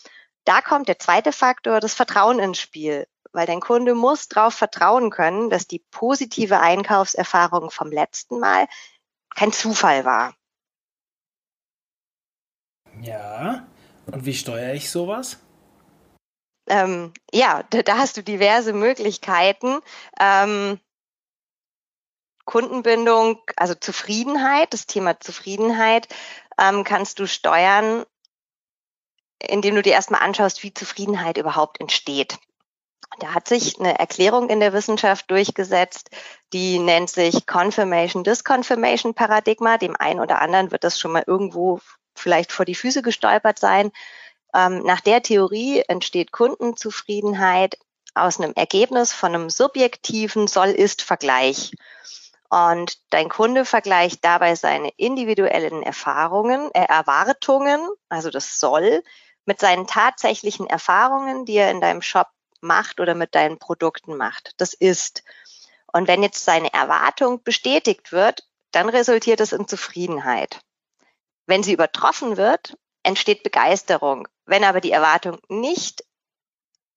Da 0.46 0.62
kommt 0.62 0.88
der 0.88 1.00
zweite 1.00 1.32
Faktor, 1.32 1.80
das 1.80 1.96
Vertrauen 1.96 2.40
ins 2.40 2.60
Spiel, 2.60 3.08
weil 3.34 3.48
dein 3.48 3.60
Kunde 3.60 3.96
muss 3.96 4.28
darauf 4.28 4.54
vertrauen 4.54 5.10
können, 5.10 5.50
dass 5.50 5.68
die 5.68 5.84
positive 5.92 6.60
Einkaufserfahrung 6.60 7.72
vom 7.72 7.92
letzten 7.92 8.40
Mal 8.40 8.68
kein 9.36 9.52
Zufall 9.52 10.06
war. 10.06 10.36
Ja, 13.02 13.66
und 14.06 14.26
wie 14.26 14.34
steuere 14.34 14.74
ich 14.74 14.90
sowas? 14.90 15.40
Ähm, 16.68 17.14
ja, 17.32 17.64
da, 17.64 17.98
hast 17.98 18.18
du 18.18 18.24
diverse 18.24 18.74
Möglichkeiten. 18.74 19.80
Ähm, 20.20 20.80
Kundenbindung, 22.46 23.42
also 23.56 23.74
Zufriedenheit, 23.74 24.74
das 24.74 24.86
Thema 24.86 25.20
Zufriedenheit, 25.20 26.08
ähm, 26.60 26.84
kannst 26.84 27.20
du 27.20 27.28
steuern, 27.28 28.06
indem 29.50 29.76
du 29.76 29.82
dir 29.82 29.94
erstmal 29.94 30.22
anschaust, 30.22 30.64
wie 30.64 30.74
Zufriedenheit 30.74 31.38
überhaupt 31.38 31.80
entsteht. 31.80 32.38
Da 33.20 33.34
hat 33.34 33.48
sich 33.48 33.80
eine 33.80 33.98
Erklärung 33.98 34.50
in 34.50 34.60
der 34.60 34.74
Wissenschaft 34.74 35.32
durchgesetzt, 35.32 36.10
die 36.54 36.80
nennt 36.80 37.10
sich 37.10 37.46
Confirmation-Disconfirmation-Paradigma. 37.46 39.78
Dem 39.78 39.96
einen 39.96 40.20
oder 40.20 40.42
anderen 40.42 40.72
wird 40.72 40.84
das 40.84 41.00
schon 41.00 41.14
mal 41.14 41.24
irgendwo 41.26 41.80
vielleicht 42.16 42.52
vor 42.52 42.66
die 42.66 42.76
Füße 42.76 43.02
gestolpert 43.02 43.58
sein. 43.60 43.92
Ähm, 44.54 44.84
nach 44.84 45.00
der 45.02 45.22
Theorie 45.22 45.84
entsteht 45.88 46.32
Kundenzufriedenheit 46.32 47.78
aus 48.14 48.40
einem 48.40 48.54
Ergebnis 48.56 49.12
von 49.14 49.36
einem 49.36 49.50
subjektiven 49.50 50.48
Soll-Ist-Vergleich. 50.48 51.74
Und 52.50 53.00
dein 53.10 53.30
Kunde 53.30 53.66
vergleicht 53.66 54.24
dabei 54.24 54.56
seine 54.56 54.90
individuellen 54.98 55.84
Erfahrungen, 55.84 56.70
äh, 56.74 56.86
Erwartungen, 56.86 57.82
also 58.08 58.30
das 58.30 58.60
Soll, 58.60 59.04
mit 59.46 59.60
seinen 59.60 59.88
tatsächlichen 59.88 60.68
Erfahrungen, 60.68 61.46
die 61.46 61.56
er 61.56 61.72
in 61.72 61.82
deinem 61.82 62.02
Shop 62.02 62.28
macht 62.62 63.00
oder 63.00 63.16
mit 63.16 63.36
deinen 63.36 63.60
Produkten 63.60 64.18
macht. 64.18 64.54
Das 64.58 64.74
ist. 64.74 65.24
Und 65.92 66.08
wenn 66.08 66.24
jetzt 66.24 66.44
seine 66.44 66.74
Erwartung 66.74 67.44
bestätigt 67.44 68.12
wird, 68.12 68.44
dann 68.72 68.90
resultiert 68.90 69.40
es 69.40 69.54
in 69.54 69.68
Zufriedenheit. 69.68 70.60
Wenn 71.46 71.64
sie 71.64 71.74
übertroffen 71.74 72.38
wird, 72.38 72.78
entsteht 73.04 73.44
Begeisterung. 73.44 74.28
Wenn 74.46 74.64
aber 74.64 74.82
die 74.82 74.92
Erwartung 74.92 75.40
nicht 75.48 76.04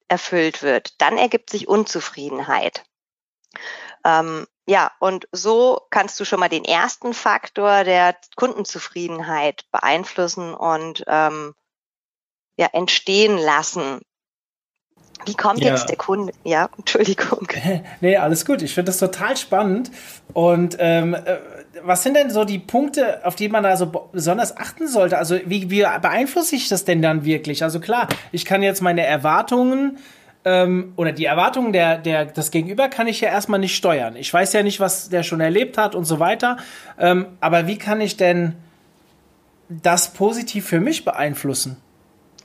erfüllt 0.08 0.62
wird, 0.62 1.00
dann 1.00 1.18
ergibt 1.18 1.50
sich 1.50 1.68
Unzufriedenheit. 1.68 2.84
Ähm, 4.04 4.46
ja, 4.66 4.92
und 5.00 5.28
so 5.32 5.80
kannst 5.90 6.18
du 6.18 6.24
schon 6.24 6.40
mal 6.40 6.48
den 6.48 6.64
ersten 6.64 7.14
Faktor 7.14 7.84
der 7.84 8.16
Kundenzufriedenheit 8.36 9.64
beeinflussen 9.70 10.54
und 10.54 11.04
ähm, 11.06 11.54
ja, 12.58 12.68
entstehen 12.72 13.38
lassen. 13.38 14.00
Wie 15.24 15.34
kommt 15.34 15.60
ja. 15.60 15.70
jetzt 15.70 15.88
der 15.88 15.96
Kunde? 15.96 16.32
Ja, 16.44 16.68
Entschuldigung. 16.78 17.46
Nee, 18.00 18.16
alles 18.16 18.44
gut. 18.44 18.62
Ich 18.62 18.74
finde 18.74 18.90
das 18.90 18.98
total 18.98 19.36
spannend. 19.36 19.90
Und 20.32 20.76
ähm, 20.78 21.14
äh, 21.14 21.38
was 21.82 22.02
sind 22.02 22.14
denn 22.14 22.30
so 22.30 22.44
die 22.44 22.58
Punkte, 22.58 23.24
auf 23.24 23.34
die 23.36 23.48
man 23.48 23.62
da 23.62 23.76
so 23.76 23.86
besonders 24.12 24.56
achten 24.56 24.88
sollte? 24.88 25.18
Also 25.18 25.38
wie, 25.44 25.70
wie 25.70 25.84
beeinflusse 26.00 26.56
ich 26.56 26.68
das 26.68 26.84
denn 26.84 27.02
dann 27.02 27.24
wirklich? 27.24 27.62
Also 27.62 27.80
klar, 27.80 28.08
ich 28.32 28.44
kann 28.44 28.62
jetzt 28.62 28.80
meine 28.80 29.04
Erwartungen 29.04 29.98
ähm, 30.44 30.92
oder 30.96 31.12
die 31.12 31.24
Erwartungen 31.24 31.72
der, 31.72 31.98
der, 31.98 32.26
des 32.26 32.50
Gegenüber 32.50 32.88
kann 32.88 33.06
ich 33.06 33.20
ja 33.20 33.28
erstmal 33.28 33.60
nicht 33.60 33.76
steuern. 33.76 34.16
Ich 34.16 34.32
weiß 34.32 34.52
ja 34.52 34.62
nicht, 34.62 34.80
was 34.80 35.08
der 35.08 35.22
schon 35.22 35.40
erlebt 35.40 35.78
hat 35.78 35.94
und 35.94 36.04
so 36.04 36.20
weiter. 36.20 36.56
Ähm, 36.98 37.26
aber 37.40 37.66
wie 37.66 37.78
kann 37.78 38.00
ich 38.00 38.16
denn 38.16 38.54
das 39.68 40.12
positiv 40.12 40.66
für 40.66 40.80
mich 40.80 41.04
beeinflussen? 41.04 41.76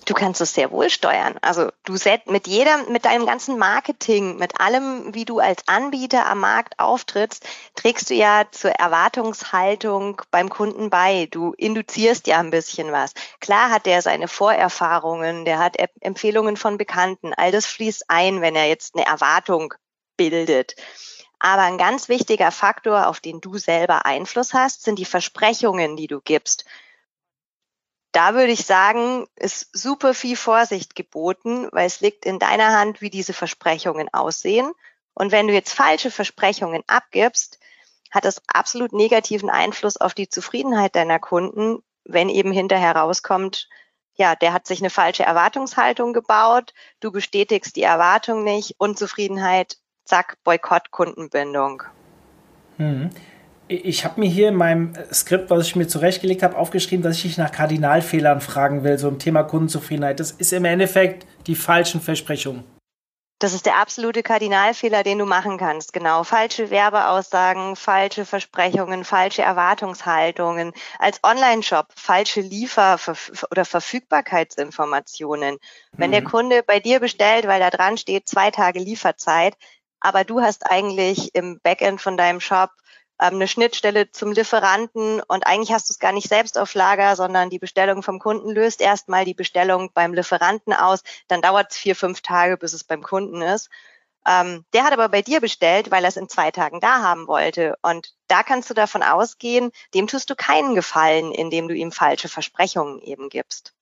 Du 0.06 0.14
kannst 0.14 0.42
es 0.42 0.54
sehr 0.54 0.72
wohl 0.72 0.90
steuern. 0.90 1.38
Also 1.42 1.70
du 1.86 1.96
set 1.96 2.28
mit 2.28 2.48
jeder, 2.48 2.78
mit 2.90 3.06
deinem 3.06 3.26
ganzen 3.26 3.58
Marketing, 3.58 4.38
mit 4.38 4.60
allem, 4.60 5.14
wie 5.14 5.24
du 5.24 5.40
als 5.40 5.68
Anbieter 5.68 6.26
am 6.26 6.40
Markt 6.40 6.78
auftrittst, 6.80 7.48
trägst 7.76 8.10
du 8.10 8.14
ja 8.14 8.46
zur 8.52 8.72
Erwartungshaltung 8.72 10.22
beim 10.30 10.50
Kunden 10.50 10.90
bei. 10.90 11.28
Du 11.32 11.54
induzierst 11.54 12.28
ja 12.28 12.40
ein 12.40 12.52
bisschen 12.52 12.92
was. 12.92 13.14
Klar 13.40 13.70
hat 13.70 13.86
der 13.86 14.02
seine 14.02 14.28
Vorerfahrungen, 14.28 15.46
der 15.46 15.60
hat 15.60 15.78
Empfehlungen 16.02 16.58
von 16.58 16.78
Bekannten. 16.78 17.34
All 17.34 17.52
das 17.52 17.66
fließt 17.66 18.06
ein, 18.10 18.42
wenn 18.42 18.56
er 18.56 18.68
jetzt 18.68 18.96
eine 18.96 19.06
Erwartung 19.06 19.74
bildet. 20.18 20.76
Aber 21.40 21.64
ein 21.64 21.78
ganz 21.78 22.10
wichtiger 22.10 22.52
Faktor, 22.52 23.08
auf 23.08 23.20
den 23.20 23.42
du 23.42 23.58
selber 23.58 24.06
Einfluss 24.06 24.54
hast, 24.54 24.84
sind 24.84 24.98
die 24.98 25.06
Versprechungen, 25.06 25.96
die 25.96 26.08
du 26.08 26.20
gibst 26.22 26.66
da 28.14 28.36
würde 28.36 28.52
ich 28.52 28.66
sagen, 28.66 29.26
ist 29.36 29.68
super 29.74 30.14
viel 30.14 30.38
Vorsicht 30.38 30.96
geboten, 30.96 31.68
weil 31.72 31.88
es 31.88 32.00
liegt 32.00 32.26
in 32.26 32.40
deiner 32.40 32.78
Hand, 32.78 33.02
wie 33.02 33.10
diese 33.10 33.34
Versprechungen 33.34 34.08
aussehen. 34.14 34.72
Und 35.16 35.32
wenn 35.32 35.48
du 35.48 35.54
jetzt 35.54 35.74
falsche 35.74 36.12
Versprechungen 36.12 36.84
abgibst, 36.88 37.60
hat 38.12 38.24
das 38.24 38.42
absolut 38.48 38.94
negativen 38.94 39.50
Einfluss 39.50 39.98
auf 39.98 40.14
die 40.14 40.30
Zufriedenheit 40.30 40.96
deiner 40.96 41.20
Kunden, 41.20 41.84
wenn 42.06 42.30
eben 42.30 42.52
hinterher 42.52 42.96
rauskommt, 42.96 43.68
ja, 44.16 44.36
der 44.36 44.54
hat 44.54 44.68
sich 44.68 44.80
eine 44.80 44.92
falsche 44.92 45.24
Erwartungshaltung 45.24 46.14
gebaut, 46.14 46.76
du 47.00 47.12
bestätigst 47.12 47.76
die 47.76 47.82
Erwartung 47.82 48.44
nicht, 48.44 48.76
Unzufriedenheit, 48.78 49.78
zack, 50.06 50.38
Boykott, 50.44 50.92
Kundenbindung. 50.92 51.82
Hm 52.78 53.10
ich 53.68 54.04
habe 54.06 54.20
mir 54.20 54.30
hier 54.30 54.50
in 54.50 54.56
meinem 54.56 54.94
Skript, 55.12 55.50
was 55.50 55.68
ich 55.68 55.76
mir 55.76 55.88
zurechtgelegt 55.88 56.44
habe, 56.44 56.58
aufgeschrieben, 56.58 57.04
dass 57.04 57.18
ich 57.18 57.24
dich 57.24 57.38
nach 57.38 57.52
Kardinalfehlern 57.52 58.42
fragen 58.42 58.84
will, 58.84 58.98
so 58.98 59.08
im 59.08 59.20
Thema 59.20 59.44
Kundenzufriedenheit. 59.44 60.20
Das 60.20 60.32
ist 60.32 60.54
im 60.54 60.66
Endeffekt 60.66 61.26
die 61.48 61.56
falschen 61.56 62.02
Versprechungen. 62.02 62.64
Das 63.40 63.54
ist 63.54 63.66
der 63.66 63.76
absolute 63.76 64.24
Kardinalfehler, 64.24 65.04
den 65.04 65.18
du 65.18 65.26
machen 65.26 65.58
kannst. 65.58 65.92
Genau. 65.92 66.24
Falsche 66.24 66.70
Werbeaussagen, 66.70 67.76
falsche 67.76 68.24
Versprechungen, 68.24 69.04
falsche 69.04 69.42
Erwartungshaltungen. 69.42 70.72
Als 70.98 71.20
Online-Shop 71.24 71.88
falsche 71.94 72.40
Liefer- 72.40 72.98
oder 73.52 73.66
Verfügbarkeitsinformationen. 73.66 75.58
Wenn 75.92 76.12
mhm. 76.12 76.14
der 76.14 76.24
Kunde 76.24 76.64
bei 76.64 76.80
dir 76.80 77.02
bestellt, 77.02 77.46
weil 77.46 77.60
da 77.60 77.70
dran 77.70 77.98
steht, 77.98 78.30
zwei 78.30 78.50
Tage 78.50 78.80
Lieferzeit, 78.80 79.56
aber 80.00 80.24
du 80.24 80.40
hast 80.40 80.70
eigentlich 80.70 81.36
im 81.36 81.60
Backend 81.64 82.00
von 82.00 82.16
deinem 82.16 82.40
Shop 82.40 82.70
ähm, 83.24 83.36
eine 83.36 83.48
Schnittstelle 83.48 84.12
zum 84.12 84.34
Lieferanten 84.34 85.22
und 85.22 85.48
eigentlich 85.48 85.72
hast 85.72 85.90
du 85.90 85.94
es 85.94 86.00
gar 86.00 86.12
nicht 86.12 86.28
selbst 86.28 86.58
auf 86.58 86.74
Lager, 86.74 87.16
sondern 87.16 87.50
die 87.50 87.60
Bestellung 87.60 88.04
vom 88.04 88.20
Kunden 88.20 88.52
löst 88.52 88.82
erstmal 88.82 89.24
die 89.24 89.34
Bestellung 89.34 89.92
beim 89.94 90.14
Lieferanten 90.14 90.74
aus. 90.74 91.04
Dann 91.30 91.42
dauert 91.42 91.72
es 91.72 91.78
vier, 91.78 91.96
fünf 91.96 92.22
Tage, 92.22 92.58
bis 92.58 92.74
es 92.74 92.84
beim 92.84 93.02
Kunden 93.02 93.42
ist. 93.42 93.70
Ähm, 94.28 94.66
der 94.74 94.84
hat 94.84 94.94
aber 94.94 95.10
bei 95.10 95.22
dir 95.22 95.42
bestellt, 95.42 95.92
weil 95.92 96.04
er 96.04 96.10
es 96.10 96.18
in 96.18 96.30
zwei 96.30 96.52
Tagen 96.52 96.80
da 96.80 97.02
haben 97.02 97.28
wollte. 97.28 97.76
Und 97.82 98.14
da 98.28 98.44
kannst 98.44 98.70
du 98.70 98.74
davon 98.74 99.04
ausgehen, 99.04 99.72
dem 99.94 100.08
tust 100.08 100.30
du 100.30 100.36
keinen 100.36 100.76
Gefallen, 100.76 101.32
indem 101.32 101.68
du 101.68 101.76
ihm 101.76 101.92
falsche 101.92 102.30
Versprechungen 102.30 103.00
eben 103.00 103.30
gibst. 103.30 103.74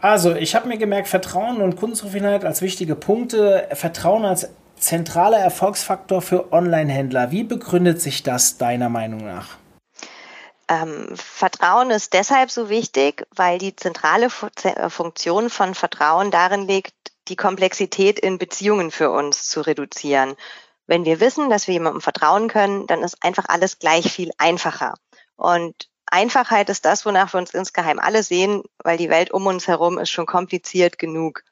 Also, 0.00 0.34
ich 0.34 0.54
habe 0.54 0.68
mir 0.68 0.76
gemerkt, 0.76 1.08
Vertrauen 1.08 1.62
und 1.62 1.76
Kundenzufriedenheit 1.76 2.44
als 2.44 2.62
wichtige 2.62 2.94
Punkte. 2.94 3.68
Vertrauen 3.72 4.24
als 4.24 4.50
zentraler 4.78 5.38
Erfolgsfaktor 5.38 6.22
für 6.22 6.52
Online-Händler. 6.52 7.30
Wie 7.30 7.44
begründet 7.44 8.00
sich 8.00 8.22
das 8.22 8.58
deiner 8.58 8.88
Meinung 8.88 9.24
nach? 9.24 9.56
Ähm, 10.68 11.14
Vertrauen 11.14 11.90
ist 11.90 12.12
deshalb 12.12 12.50
so 12.50 12.68
wichtig, 12.68 13.26
weil 13.34 13.58
die 13.58 13.76
zentrale 13.76 14.28
äh, 14.64 14.90
Funktion 14.90 15.48
von 15.48 15.74
Vertrauen 15.74 16.30
darin 16.30 16.66
liegt, 16.66 16.94
die 17.28 17.36
Komplexität 17.36 18.18
in 18.18 18.38
Beziehungen 18.38 18.90
für 18.90 19.10
uns 19.10 19.48
zu 19.48 19.60
reduzieren. 19.60 20.34
Wenn 20.86 21.04
wir 21.04 21.20
wissen, 21.20 21.50
dass 21.50 21.66
wir 21.66 21.74
jemandem 21.74 22.00
vertrauen 22.00 22.48
können, 22.48 22.86
dann 22.86 23.02
ist 23.02 23.22
einfach 23.22 23.46
alles 23.48 23.78
gleich 23.78 24.12
viel 24.12 24.30
einfacher. 24.38 24.94
Und 25.36 25.88
Einfachheit 26.06 26.68
ist 26.68 26.84
das, 26.84 27.04
wonach 27.04 27.34
wir 27.34 27.38
uns 27.38 27.52
insgeheim 27.52 27.98
alle 27.98 28.22
sehen, 28.22 28.62
weil 28.82 28.96
die 28.96 29.10
Welt 29.10 29.32
um 29.32 29.46
uns 29.46 29.66
herum 29.66 29.98
ist 29.98 30.10
schon 30.10 30.26
kompliziert 30.26 30.98
genug. 30.98 31.42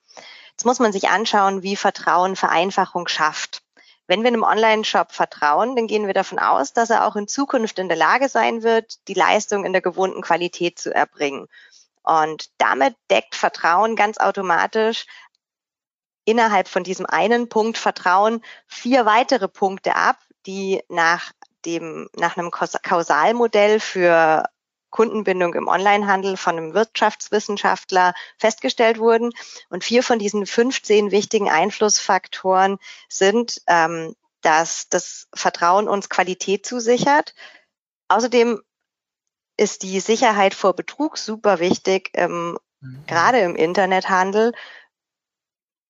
Jetzt 0.54 0.64
muss 0.64 0.78
man 0.78 0.92
sich 0.92 1.08
anschauen, 1.08 1.62
wie 1.62 1.74
Vertrauen 1.74 2.36
Vereinfachung 2.36 3.08
schafft. 3.08 3.62
Wenn 4.06 4.22
wir 4.22 4.28
einem 4.28 4.44
Online-Shop 4.44 5.12
vertrauen, 5.12 5.74
dann 5.74 5.86
gehen 5.86 6.06
wir 6.06 6.14
davon 6.14 6.38
aus, 6.38 6.72
dass 6.72 6.90
er 6.90 7.06
auch 7.06 7.16
in 7.16 7.26
Zukunft 7.26 7.78
in 7.78 7.88
der 7.88 7.96
Lage 7.96 8.28
sein 8.28 8.62
wird, 8.62 9.08
die 9.08 9.14
Leistung 9.14 9.64
in 9.64 9.72
der 9.72 9.82
gewohnten 9.82 10.22
Qualität 10.22 10.78
zu 10.78 10.94
erbringen. 10.94 11.48
Und 12.02 12.50
damit 12.58 12.94
deckt 13.10 13.34
Vertrauen 13.34 13.96
ganz 13.96 14.18
automatisch 14.18 15.06
innerhalb 16.24 16.68
von 16.68 16.84
diesem 16.84 17.06
einen 17.06 17.48
Punkt 17.48 17.78
Vertrauen 17.78 18.44
vier 18.68 19.06
weitere 19.06 19.48
Punkte 19.48 19.96
ab, 19.96 20.18
die 20.46 20.82
nach 20.88 21.32
dem, 21.64 22.08
nach 22.14 22.36
einem 22.36 22.50
Kausalmodell 22.50 23.80
für 23.80 24.44
Kundenbindung 24.94 25.54
im 25.54 25.66
Onlinehandel 25.66 26.36
von 26.36 26.56
einem 26.56 26.72
Wirtschaftswissenschaftler 26.72 28.14
festgestellt 28.38 29.00
wurden. 29.00 29.32
Und 29.68 29.82
vier 29.82 30.04
von 30.04 30.20
diesen 30.20 30.46
15 30.46 31.10
wichtigen 31.10 31.50
Einflussfaktoren 31.50 32.78
sind, 33.08 33.60
ähm, 33.66 34.14
dass 34.40 34.88
das 34.88 35.26
Vertrauen 35.34 35.88
uns 35.88 36.08
Qualität 36.08 36.64
zusichert. 36.64 37.34
Außerdem 38.06 38.62
ist 39.56 39.82
die 39.82 39.98
Sicherheit 39.98 40.54
vor 40.54 40.76
Betrug 40.76 41.18
super 41.18 41.58
wichtig, 41.58 42.10
ähm, 42.14 42.56
mhm. 42.80 43.04
gerade 43.08 43.40
im 43.40 43.56
Internethandel. 43.56 44.52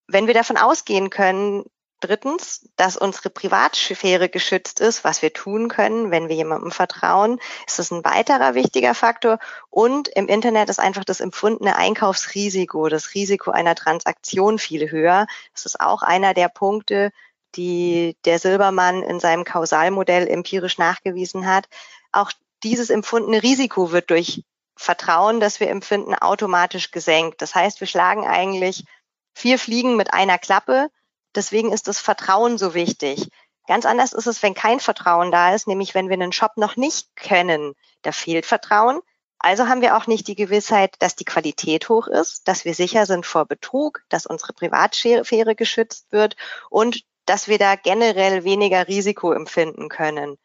Wenn 0.07 0.27
wir 0.27 0.35
davon 0.35 0.57
ausgehen 0.57 1.11
können, 1.11 1.65
Drittens, 2.05 2.69
dass 2.77 2.99
unsere 2.99 3.31
Privatsphäre 3.31 4.29
geschützt 4.29 4.81
ist, 4.81 5.05
was 5.05 5.23
wir 5.23 5.33
tun 5.33 5.69
können, 5.69 6.11
wenn 6.11 6.29
wir 6.29 6.37
jemandem 6.37 6.71
vertrauen, 6.71 7.41
ist 7.67 7.79
das 7.79 7.91
ein 7.91 8.05
weiterer 8.05 8.55
wichtiger 8.55 8.95
Faktor. 8.95 9.39
Und 9.71 10.09
im 10.09 10.29
Internet 10.29 10.69
ist 10.69 10.79
einfach 10.79 11.05
das 11.05 11.21
empfundene 11.21 11.77
Einkaufsrisiko, 11.77 12.91
das 12.91 13.15
Risiko 13.15 13.53
einer 13.53 13.75
Transaktion 13.75 14.59
viel 14.59 14.91
höher. 14.91 15.27
Das 15.55 15.65
ist 15.65 15.81
auch 15.81 16.03
einer 16.03 16.35
der 16.35 16.51
Punkte, 16.51 17.11
die 17.57 18.19
der 18.27 18.39
Silbermann 18.39 19.03
in 19.03 19.19
seinem 19.19 19.45
Kausalmodell 19.45 20.29
empirisch 20.29 20.77
nachgewiesen 20.77 21.47
hat. 21.47 21.71
Auch 22.13 22.33
dieses 22.65 22.91
empfundene 22.91 23.43
Risiko 23.43 23.93
wird 23.93 24.11
durch 24.11 24.45
Vertrauen, 24.77 25.41
das 25.41 25.59
wir 25.59 25.71
empfinden, 25.71 26.15
automatisch 26.15 26.91
gesenkt. 26.91 27.41
Das 27.41 27.55
heißt, 27.55 27.81
wir 27.81 27.87
schlagen 27.87 28.27
eigentlich 28.27 28.85
vier 29.33 29.59
Fliegen 29.59 29.97
mit 29.97 30.13
einer 30.13 30.37
Klappe. 30.37 30.91
Deswegen 31.35 31.73
ist 31.73 31.89
das 31.89 31.99
Vertrauen 31.99 32.59
so 32.59 32.75
wichtig. 32.75 33.29
Ganz 33.67 33.87
anders 33.87 34.13
ist 34.13 34.27
es, 34.27 34.43
wenn 34.43 34.55
kein 34.55 34.81
Vertrauen 34.81 35.31
da 35.31 35.55
ist, 35.55 35.67
nämlich 35.67 35.95
wenn 35.95 36.09
wir 36.09 36.15
einen 36.15 36.33
Shop 36.33 36.57
noch 36.57 36.77
nicht 36.77 37.17
kennen. 37.17 37.75
Da 38.03 38.13
fehlt 38.13 38.47
Vertrauen. 38.47 39.01
Also 39.39 39.69
haben 39.69 39.83
wir 39.83 39.97
auch 39.97 40.07
nicht 40.07 40.29
die 40.29 40.37
Gewissheit, 40.37 40.95
dass 41.01 41.17
die 41.17 41.25
Qualität 41.25 41.89
hoch 41.89 42.07
ist, 42.07 42.47
dass 42.49 42.65
wir 42.65 42.75
sicher 42.75 43.05
sind 43.07 43.27
vor 43.27 43.47
Betrug, 43.47 44.03
dass 44.09 44.27
unsere 44.27 44.53
Privatsphäre 44.53 45.55
geschützt 45.55 46.13
wird 46.13 46.37
und 46.71 47.05
dass 47.27 47.49
wir 47.49 47.59
da 47.59 47.75
generell 47.77 48.45
weniger 48.45 48.87
Risiko 48.89 49.33
empfinden 49.33 49.89
können. 49.89 50.39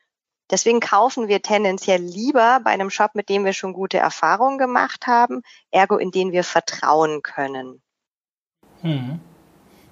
Deswegen 0.49 0.79
kaufen 0.79 1.27
wir 1.27 1.41
tendenziell 1.41 2.01
lieber 2.01 2.59
bei 2.63 2.71
einem 2.71 2.89
Shop, 2.89 3.11
mit 3.13 3.29
dem 3.29 3.45
wir 3.45 3.53
schon 3.53 3.73
gute 3.73 3.99
Erfahrungen 3.99 4.57
gemacht 4.57 5.05
haben, 5.05 5.43
ergo 5.71 5.97
in 5.97 6.11
den 6.11 6.31
wir 6.31 6.43
vertrauen 6.43 7.21
können. 7.21 7.81
Hm. 8.81 9.19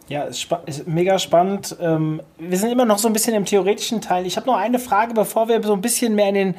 Ja, 0.09 0.23
ist, 0.23 0.47
ist 0.65 0.87
mega 0.87 1.19
spannend. 1.19 1.75
Ähm, 1.81 2.21
wir 2.37 2.57
sind 2.57 2.71
immer 2.71 2.85
noch 2.85 2.97
so 2.97 3.07
ein 3.07 3.13
bisschen 3.13 3.33
im 3.33 3.45
theoretischen 3.45 4.01
Teil. 4.01 4.25
Ich 4.25 4.37
habe 4.37 4.47
noch 4.47 4.55
eine 4.55 4.79
Frage, 4.79 5.13
bevor 5.13 5.49
wir 5.49 5.61
so 5.63 5.73
ein 5.73 5.81
bisschen 5.81 6.15
mehr 6.15 6.29
in 6.29 6.35
den 6.35 6.55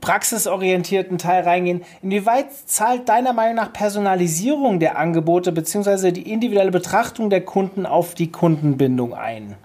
praxisorientierten 0.00 1.18
Teil 1.18 1.44
reingehen. 1.44 1.84
Inwieweit 2.02 2.52
zahlt 2.66 3.08
deiner 3.08 3.32
Meinung 3.32 3.56
nach 3.56 3.72
Personalisierung 3.72 4.80
der 4.80 4.98
Angebote 4.98 5.52
bzw. 5.52 6.12
die 6.12 6.30
individuelle 6.30 6.70
Betrachtung 6.70 7.30
der 7.30 7.44
Kunden 7.44 7.86
auf 7.86 8.14
die 8.14 8.30
Kundenbindung 8.30 9.14
ein? 9.14 9.56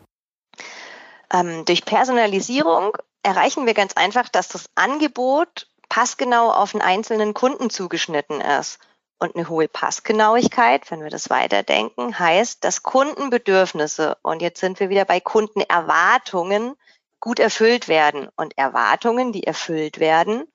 Ähm, 1.33 1.65
durch 1.65 1.83
Personalisierung 1.83 2.91
erreichen 3.23 3.65
wir 3.65 3.73
ganz 3.73 3.93
einfach, 3.93 4.29
dass 4.29 4.47
das 4.47 4.65
Angebot 4.75 5.67
passgenau 5.89 6.51
auf 6.51 6.73
einen 6.73 6.81
einzelnen 6.81 7.33
Kunden 7.33 7.69
zugeschnitten 7.69 8.41
ist. 8.41 8.79
Und 9.19 9.35
eine 9.35 9.49
hohe 9.49 9.67
Passgenauigkeit, 9.67 10.89
wenn 10.89 11.03
wir 11.03 11.09
das 11.09 11.29
weiterdenken, 11.29 12.17
heißt, 12.17 12.63
dass 12.63 12.83
Kundenbedürfnisse, 12.83 14.17
und 14.21 14.41
jetzt 14.41 14.61
sind 14.61 14.79
wir 14.79 14.89
wieder 14.89 15.05
bei 15.05 15.19
Kundenerwartungen, 15.19 16.75
gut 17.19 17.39
erfüllt 17.39 17.89
werden. 17.89 18.29
Und 18.38 18.57
Erwartungen, 18.57 19.33
die 19.33 19.43
erfüllt 19.43 19.99
werden, 19.99 20.45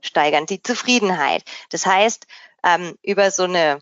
steigern 0.00 0.46
die 0.46 0.62
Zufriedenheit. 0.62 1.44
Das 1.70 1.84
heißt, 1.84 2.26
ähm, 2.64 2.96
über 3.02 3.30
so 3.30 3.44
eine 3.44 3.80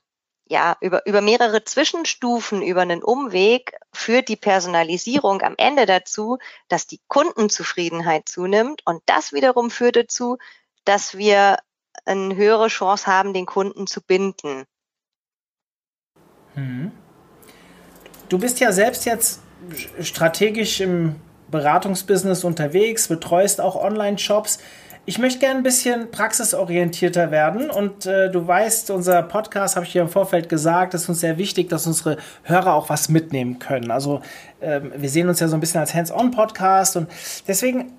ja, 0.52 0.76
über, 0.80 1.06
über 1.06 1.22
mehrere 1.22 1.64
Zwischenstufen, 1.64 2.60
über 2.60 2.82
einen 2.82 3.02
Umweg 3.02 3.74
führt 3.90 4.28
die 4.28 4.36
Personalisierung 4.36 5.40
am 5.40 5.54
Ende 5.56 5.86
dazu, 5.86 6.36
dass 6.68 6.86
die 6.86 7.00
Kundenzufriedenheit 7.08 8.28
zunimmt 8.28 8.82
und 8.84 9.02
das 9.06 9.32
wiederum 9.32 9.70
führt 9.70 9.96
dazu, 9.96 10.36
dass 10.84 11.16
wir 11.16 11.56
eine 12.04 12.36
höhere 12.36 12.68
Chance 12.68 13.06
haben, 13.06 13.32
den 13.32 13.46
Kunden 13.46 13.86
zu 13.86 14.00
binden. 14.00 14.64
Hm. 16.54 16.92
Du 18.28 18.38
bist 18.38 18.60
ja 18.60 18.72
selbst 18.72 19.04
jetzt 19.04 19.40
strategisch 20.00 20.80
im 20.80 21.16
Beratungsbusiness 21.50 22.44
unterwegs, 22.44 23.08
betreust 23.08 23.60
auch 23.60 23.76
Online-Shops. 23.76 24.58
Ich 25.04 25.18
möchte 25.18 25.40
gerne 25.40 25.58
ein 25.58 25.62
bisschen 25.64 26.10
praxisorientierter 26.10 27.30
werden 27.30 27.70
und 27.70 28.06
äh, 28.06 28.30
du 28.30 28.46
weißt, 28.46 28.90
unser 28.90 29.22
Podcast, 29.22 29.74
habe 29.74 29.84
ich 29.84 29.92
dir 29.92 30.02
im 30.02 30.08
Vorfeld 30.08 30.48
gesagt, 30.48 30.94
ist 30.94 31.08
uns 31.08 31.20
sehr 31.20 31.38
wichtig, 31.38 31.68
dass 31.68 31.86
unsere 31.86 32.18
Hörer 32.44 32.74
auch 32.74 32.88
was 32.88 33.08
mitnehmen 33.08 33.58
können. 33.58 33.90
Also 33.90 34.22
ähm, 34.60 34.92
wir 34.96 35.10
sehen 35.10 35.28
uns 35.28 35.40
ja 35.40 35.48
so 35.48 35.56
ein 35.56 35.60
bisschen 35.60 35.80
als 35.80 35.92
Hands-on-Podcast 35.92 36.96
und 36.96 37.10
deswegen 37.48 37.92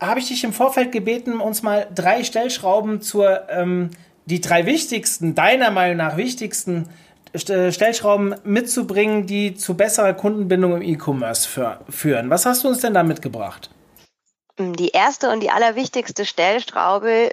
habe 0.00 0.20
ich 0.20 0.28
dich 0.28 0.44
im 0.44 0.52
Vorfeld 0.52 0.92
gebeten, 0.92 1.40
uns 1.40 1.62
mal 1.62 1.86
drei 1.94 2.24
Stellschrauben 2.24 3.00
zur, 3.02 3.48
ähm, 3.50 3.90
die 4.24 4.40
drei 4.40 4.66
wichtigsten, 4.66 5.34
deiner 5.34 5.70
Meinung 5.70 5.96
nach 5.96 6.16
wichtigsten 6.16 6.88
Stellschrauben 7.34 8.34
mitzubringen, 8.42 9.26
die 9.26 9.54
zu 9.54 9.76
besserer 9.76 10.14
Kundenbindung 10.14 10.76
im 10.76 10.82
E-Commerce 10.82 11.48
führen. 11.88 12.28
Was 12.28 12.44
hast 12.44 12.64
du 12.64 12.68
uns 12.68 12.80
denn 12.80 12.94
da 12.94 13.04
mitgebracht? 13.04 13.70
Die 14.58 14.88
erste 14.88 15.30
und 15.30 15.40
die 15.40 15.50
allerwichtigste 15.50 16.24
Stellschraube 16.24 17.30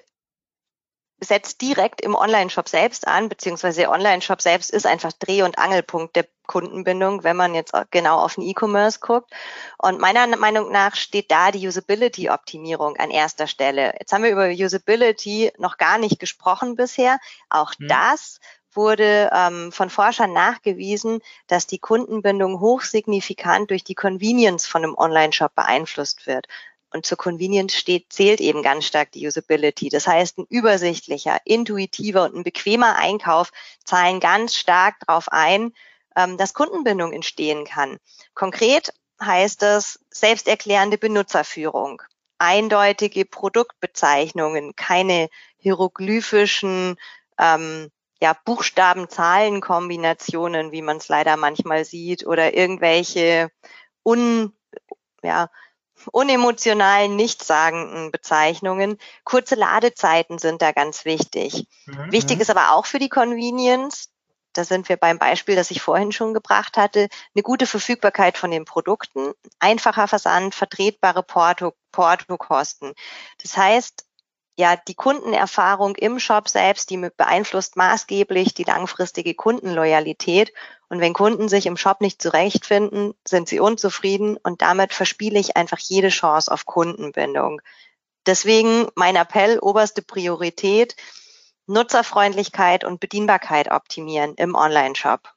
setzt 1.20 1.62
direkt 1.62 2.02
im 2.02 2.16
Online-Shop 2.16 2.70
selbst 2.70 3.08
an, 3.08 3.30
beziehungsweise 3.30 3.82
der 3.82 3.92
Online-Shop 3.92 4.42
selbst 4.42 4.70
ist 4.70 4.86
einfach 4.86 5.12
Dreh- 5.14 5.42
und 5.42 5.58
Angelpunkt 5.58 6.16
der 6.16 6.28
Kundenbindung, 6.46 7.24
wenn 7.24 7.36
man 7.36 7.56
jetzt 7.56 7.74
genau 7.92 8.20
auf 8.20 8.36
den 8.36 8.44
E-Commerce 8.44 9.00
guckt. 9.00 9.32
Und 9.78 10.00
meiner 10.00 10.28
Meinung 10.38 10.72
nach 10.72 10.96
steht 10.96 11.32
da 11.32 11.52
die 11.52 11.68
Usability-Optimierung 11.68 12.98
an 12.98 13.12
erster 13.12 13.48
Stelle. 13.48 13.94
Jetzt 14.00 14.14
haben 14.14 14.24
wir 14.24 14.32
über 14.32 14.48
Usability 14.48 15.52
noch 15.58 15.78
gar 15.78 15.98
nicht 15.98 16.20
gesprochen 16.20 16.76
bisher. 16.76 17.20
Auch 17.50 17.74
hm. 17.78 17.88
das 17.88 18.40
wurde 18.78 19.30
ähm, 19.34 19.72
von 19.72 19.90
Forschern 19.90 20.32
nachgewiesen, 20.32 21.20
dass 21.48 21.68
die 21.68 21.80
Kundenbindung 21.80 22.62
hochsignifikant 22.62 23.72
durch 23.72 23.84
die 23.84 23.96
Convenience 23.96 24.68
von 24.68 24.84
einem 24.84 24.96
Online-Shop 24.96 25.54
beeinflusst 25.56 26.28
wird. 26.28 26.48
Und 26.92 27.06
zur 27.06 27.18
Convenience 27.18 27.76
steht, 27.76 28.14
zählt 28.14 28.40
eben 28.40 28.64
ganz 28.64 28.86
stark 28.86 29.12
die 29.12 29.28
Usability. 29.28 29.90
Das 29.90 30.08
heißt, 30.08 30.38
ein 30.38 30.46
übersichtlicher, 30.50 31.40
intuitiver 31.46 32.24
und 32.24 32.36
ein 32.36 32.44
bequemer 32.44 32.96
Einkauf 32.96 33.52
zahlen 33.84 34.20
ganz 34.20 34.56
stark 34.56 34.96
darauf 35.06 35.28
ein, 35.30 35.74
ähm, 36.16 36.38
dass 36.38 36.54
Kundenbindung 36.54 37.12
entstehen 37.12 37.66
kann. 37.66 37.98
Konkret 38.34 38.94
heißt 39.22 39.62
das 39.62 40.00
selbsterklärende 40.10 40.98
Benutzerführung, 40.98 42.02
eindeutige 42.38 43.26
Produktbezeichnungen, 43.26 44.76
keine 44.76 45.30
hieroglyphischen 45.58 46.98
ähm, 47.38 47.92
ja, 48.22 48.34
Buchstaben-Zahlen-Kombinationen, 48.46 50.72
wie 50.72 50.82
man 50.82 50.98
es 50.98 51.08
leider 51.08 51.38
manchmal 51.38 51.86
sieht, 51.86 52.26
oder 52.26 52.56
irgendwelche 52.56 53.52
un, 54.04 54.54
ja, 55.24 55.50
unemotionalen, 56.12 57.16
nichtssagenden 57.16 58.12
Bezeichnungen. 58.12 58.98
Kurze 59.24 59.56
Ladezeiten 59.56 60.38
sind 60.38 60.62
da 60.62 60.72
ganz 60.72 61.06
wichtig. 61.06 61.68
Mhm. 61.86 62.12
Wichtig 62.12 62.40
ist 62.40 62.50
aber 62.50 62.74
auch 62.74 62.86
für 62.86 63.00
die 63.00 63.10
Convenience, 63.10 64.10
da 64.54 64.64
sind 64.64 64.90
wir 64.90 64.98
beim 64.98 65.20
Beispiel, 65.20 65.56
das 65.56 65.70
ich 65.70 65.82
vorhin 65.82 66.12
schon 66.12 66.34
gebracht 66.34 66.78
hatte, 66.78 67.10
eine 67.36 67.44
gute 67.44 67.68
Verfügbarkeit 67.68 68.38
von 68.38 68.50
den 68.50 68.66
Produkten, 68.66 69.34
einfacher 69.60 70.08
Versand, 70.08 70.56
vertretbare 70.56 71.22
Porto, 71.22 71.74
Portokosten. 71.92 72.94
Das 73.42 73.56
heißt, 73.56 74.06
ja, 74.58 74.76
die 74.76 74.96
Kundenerfahrung 74.96 75.96
im 75.96 76.20
Shop 76.20 76.50
selbst, 76.50 76.90
die 76.90 76.98
beeinflusst 76.98 77.76
maßgeblich 77.76 78.56
die 78.56 78.64
langfristige 78.64 79.36
Kundenloyalität. 79.36 80.52
Und 80.90 81.02
wenn 81.02 81.14
Kunden 81.14 81.50
sich 81.50 81.66
im 81.66 81.78
Shop 81.78 82.02
nicht 82.02 82.22
zurechtfinden, 82.22 83.14
sind 83.28 83.50
sie 83.50 83.60
unzufrieden 83.60 84.38
und 84.38 84.62
damit 84.62 84.94
verspiele 84.94 85.40
ich 85.40 85.58
einfach 85.58 85.80
jede 85.80 86.10
Chance 86.10 86.52
auf 86.52 86.66
Kundenbindung. 86.66 87.62
Deswegen 88.26 88.88
mein 88.96 89.16
Appell, 89.16 89.60
oberste 89.60 90.02
Priorität, 90.02 90.96
Nutzerfreundlichkeit 91.66 92.86
und 92.86 93.00
Bedienbarkeit 93.00 93.72
optimieren 93.72 94.36
im 94.36 94.56
Online-Shop. 94.56 95.34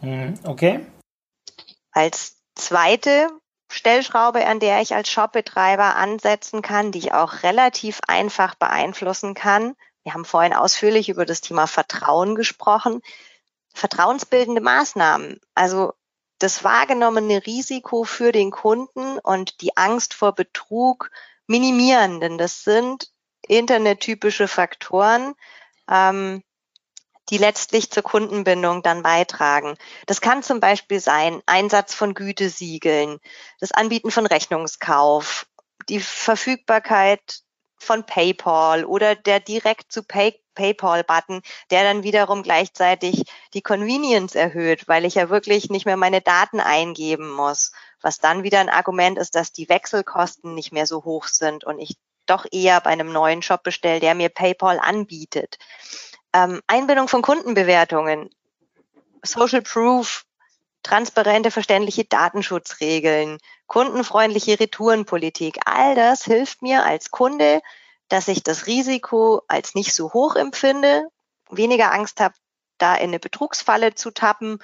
Mhm, 0.00 0.34
okay. 0.44 0.86
Als 1.90 2.36
zweite 2.54 3.28
Stellschraube, 3.70 4.46
an 4.46 4.60
der 4.60 4.80
ich 4.80 4.94
als 4.94 5.10
Shopbetreiber 5.10 5.96
ansetzen 5.96 6.62
kann, 6.62 6.92
die 6.92 6.98
ich 6.98 7.12
auch 7.14 7.42
relativ 7.42 8.00
einfach 8.06 8.54
beeinflussen 8.54 9.34
kann. 9.34 9.74
Wir 10.04 10.14
haben 10.14 10.24
vorhin 10.24 10.54
ausführlich 10.54 11.08
über 11.08 11.26
das 11.26 11.40
Thema 11.40 11.66
Vertrauen 11.66 12.36
gesprochen. 12.36 13.02
Vertrauensbildende 13.76 14.60
Maßnahmen, 14.60 15.40
also 15.54 15.92
das 16.38 16.64
wahrgenommene 16.64 17.44
Risiko 17.46 18.04
für 18.04 18.32
den 18.32 18.50
Kunden 18.50 19.18
und 19.18 19.60
die 19.60 19.76
Angst 19.76 20.14
vor 20.14 20.34
Betrug 20.34 21.10
minimieren, 21.46 22.20
denn 22.20 22.38
das 22.38 22.64
sind 22.64 23.10
internettypische 23.46 24.48
Faktoren, 24.48 25.34
ähm, 25.90 26.42
die 27.28 27.38
letztlich 27.38 27.90
zur 27.90 28.02
Kundenbindung 28.02 28.82
dann 28.82 29.02
beitragen. 29.02 29.76
Das 30.06 30.20
kann 30.20 30.42
zum 30.42 30.60
Beispiel 30.60 31.00
sein 31.00 31.42
Einsatz 31.46 31.94
von 31.94 32.14
Gütesiegeln, 32.14 33.18
das 33.60 33.72
Anbieten 33.72 34.10
von 34.10 34.26
Rechnungskauf, 34.26 35.46
die 35.88 36.00
Verfügbarkeit 36.00 37.40
von 37.76 38.06
PayPal 38.06 38.84
oder 38.84 39.14
der 39.14 39.40
direkt 39.40 39.92
zu 39.92 40.02
Pay 40.02 40.40
PayPal-Button, 40.56 41.42
der 41.70 41.84
dann 41.84 42.02
wiederum 42.02 42.42
gleichzeitig 42.42 43.22
die 43.54 43.62
Convenience 43.62 44.34
erhöht, 44.34 44.88
weil 44.88 45.04
ich 45.04 45.14
ja 45.14 45.30
wirklich 45.30 45.70
nicht 45.70 45.86
mehr 45.86 45.96
meine 45.96 46.20
Daten 46.20 46.58
eingeben 46.58 47.30
muss. 47.30 47.70
Was 48.00 48.18
dann 48.18 48.42
wieder 48.42 48.58
ein 48.58 48.68
Argument 48.68 49.18
ist, 49.18 49.36
dass 49.36 49.52
die 49.52 49.68
Wechselkosten 49.68 50.54
nicht 50.54 50.72
mehr 50.72 50.86
so 50.86 51.04
hoch 51.04 51.28
sind 51.28 51.62
und 51.62 51.78
ich 51.78 51.96
doch 52.26 52.44
eher 52.50 52.80
bei 52.80 52.90
einem 52.90 53.12
neuen 53.12 53.42
Shop 53.42 53.62
bestelle, 53.62 54.00
der 54.00 54.16
mir 54.16 54.28
PayPal 54.28 54.80
anbietet. 54.80 55.58
Ähm, 56.32 56.60
Einbindung 56.66 57.06
von 57.06 57.22
Kundenbewertungen, 57.22 58.30
Social 59.22 59.62
Proof, 59.62 60.24
transparente, 60.82 61.50
verständliche 61.50 62.04
Datenschutzregeln, 62.04 63.38
kundenfreundliche 63.66 64.60
Retourenpolitik. 64.60 65.58
All 65.64 65.94
das 65.94 66.24
hilft 66.24 66.62
mir 66.62 66.84
als 66.84 67.10
Kunde, 67.10 67.60
dass 68.08 68.28
ich 68.28 68.42
das 68.42 68.66
Risiko 68.66 69.42
als 69.48 69.74
nicht 69.74 69.94
so 69.94 70.12
hoch 70.12 70.36
empfinde, 70.36 71.08
weniger 71.50 71.92
Angst 71.92 72.20
habe, 72.20 72.34
da 72.78 72.94
in 72.94 73.10
eine 73.10 73.18
Betrugsfalle 73.18 73.94
zu 73.94 74.10
tappen, 74.10 74.58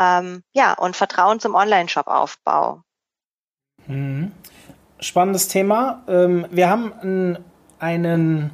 ähm, 0.00 0.42
ja, 0.52 0.74
und 0.74 0.96
Vertrauen 0.96 1.40
zum 1.40 1.54
Online-Shop-Aufbau. 1.54 2.82
Mhm. 3.86 4.32
Spannendes 5.00 5.48
Thema. 5.48 6.02
Ähm, 6.08 6.46
wir 6.50 6.68
haben 6.68 7.38
einen 7.78 8.50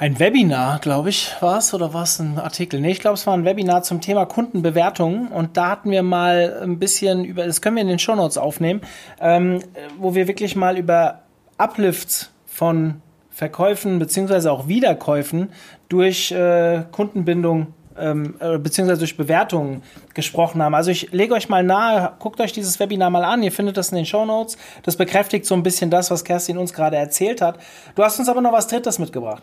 ein 0.00 0.18
Webinar, 0.18 0.78
glaube 0.78 1.10
ich, 1.10 1.36
war 1.40 1.58
es 1.58 1.74
oder 1.74 1.92
war 1.92 2.04
es 2.04 2.18
ein 2.20 2.38
Artikel? 2.38 2.80
Nee, 2.80 2.92
ich 2.92 3.00
glaube, 3.00 3.16
es 3.16 3.26
war 3.26 3.34
ein 3.34 3.44
Webinar 3.44 3.82
zum 3.82 4.00
Thema 4.00 4.24
Kundenbewertung 4.24 5.28
und 5.28 5.58
da 5.58 5.68
hatten 5.68 5.90
wir 5.90 6.02
mal 6.02 6.58
ein 6.62 6.78
bisschen 6.78 7.22
über, 7.22 7.44
das 7.44 7.60
können 7.60 7.76
wir 7.76 7.82
in 7.82 7.88
den 7.88 7.98
Shownotes 7.98 8.38
aufnehmen, 8.38 8.80
ähm, 9.20 9.62
wo 9.98 10.14
wir 10.14 10.26
wirklich 10.26 10.56
mal 10.56 10.78
über 10.78 11.24
Uplifts 11.58 12.30
von 12.46 13.02
Verkäufen 13.40 13.98
beziehungsweise 13.98 14.52
auch 14.52 14.68
Wiederkäufen 14.68 15.50
durch 15.88 16.30
äh, 16.30 16.84
Kundenbindung 16.92 17.72
ähm, 17.96 18.36
äh, 18.38 18.58
beziehungsweise 18.58 18.98
durch 18.98 19.16
Bewertungen 19.16 19.82
gesprochen 20.12 20.62
haben. 20.62 20.74
Also 20.74 20.90
ich 20.90 21.10
lege 21.12 21.32
euch 21.32 21.48
mal 21.48 21.62
nahe, 21.62 22.16
guckt 22.18 22.38
euch 22.42 22.52
dieses 22.52 22.78
Webinar 22.78 23.08
mal 23.08 23.24
an, 23.24 23.42
ihr 23.42 23.50
findet 23.50 23.78
das 23.78 23.92
in 23.92 23.96
den 23.96 24.04
Show 24.04 24.26
Notes. 24.26 24.58
Das 24.82 24.96
bekräftigt 24.96 25.46
so 25.46 25.54
ein 25.54 25.62
bisschen 25.62 25.90
das, 25.90 26.10
was 26.10 26.22
Kerstin 26.22 26.58
uns 26.58 26.74
gerade 26.74 26.98
erzählt 26.98 27.40
hat. 27.40 27.58
Du 27.94 28.04
hast 28.04 28.18
uns 28.18 28.28
aber 28.28 28.42
noch 28.42 28.52
was 28.52 28.66
Drittes 28.66 28.98
mitgebracht. 28.98 29.42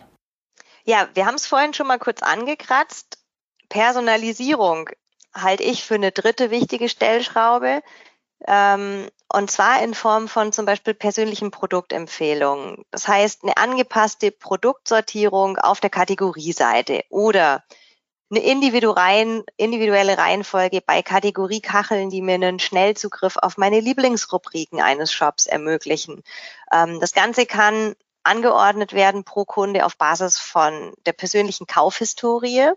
Ja, 0.84 1.08
wir 1.16 1.26
haben 1.26 1.36
es 1.36 1.48
vorhin 1.48 1.74
schon 1.74 1.88
mal 1.88 1.98
kurz 1.98 2.22
angekratzt. 2.22 3.18
Personalisierung 3.68 4.92
halte 5.34 5.64
ich 5.64 5.84
für 5.84 5.96
eine 5.96 6.12
dritte 6.12 6.52
wichtige 6.52 6.88
Stellschraube. 6.88 7.82
Ähm, 8.48 9.08
und 9.32 9.52
zwar 9.52 9.82
in 9.84 9.94
Form 9.94 10.28
von 10.28 10.54
zum 10.54 10.66
Beispiel 10.66 10.94
persönlichen 10.94 11.52
Produktempfehlungen. 11.52 12.86
Das 12.92 13.08
heißt, 13.08 13.44
eine 13.44 13.58
angepasste 13.58 14.32
Produktsortierung 14.32 15.58
auf 15.58 15.80
der 15.80 15.90
Kategorieseite 15.90 17.04
oder 17.10 17.64
eine 18.30 18.42
individuelle 18.42 20.18
Reihenfolge 20.18 20.82
bei 20.82 21.02
Kategoriekacheln, 21.02 22.10
die 22.10 22.22
mir 22.22 22.36
einen 22.36 22.60
Schnellzugriff 22.60 23.38
auf 23.38 23.58
meine 23.58 23.80
Lieblingsrubriken 23.80 24.82
eines 24.82 25.14
Shops 25.14 25.46
ermöglichen. 25.46 26.24
Ähm, 26.72 27.00
das 27.00 27.14
Ganze 27.14 27.46
kann 27.46 27.96
angeordnet 28.24 28.92
werden 28.94 29.24
pro 29.24 29.46
Kunde 29.46 29.86
auf 29.86 29.98
Basis 29.98 30.38
von 30.38 30.94
der 31.06 31.14
persönlichen 31.14 31.68
Kaufhistorie. 31.68 32.72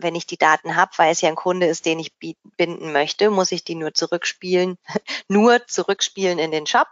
Wenn 0.00 0.14
ich 0.14 0.26
die 0.26 0.38
Daten 0.38 0.76
habe, 0.76 0.92
weil 0.96 1.12
es 1.12 1.20
ja 1.20 1.28
ein 1.28 1.36
Kunde 1.36 1.66
ist, 1.66 1.86
den 1.86 1.98
ich 1.98 2.12
binden 2.56 2.92
möchte, 2.92 3.30
muss 3.30 3.52
ich 3.52 3.64
die 3.64 3.74
nur 3.74 3.94
zurückspielen, 3.94 4.78
nur 5.28 5.66
zurückspielen 5.66 6.38
in 6.38 6.50
den 6.50 6.66
Shop 6.66 6.88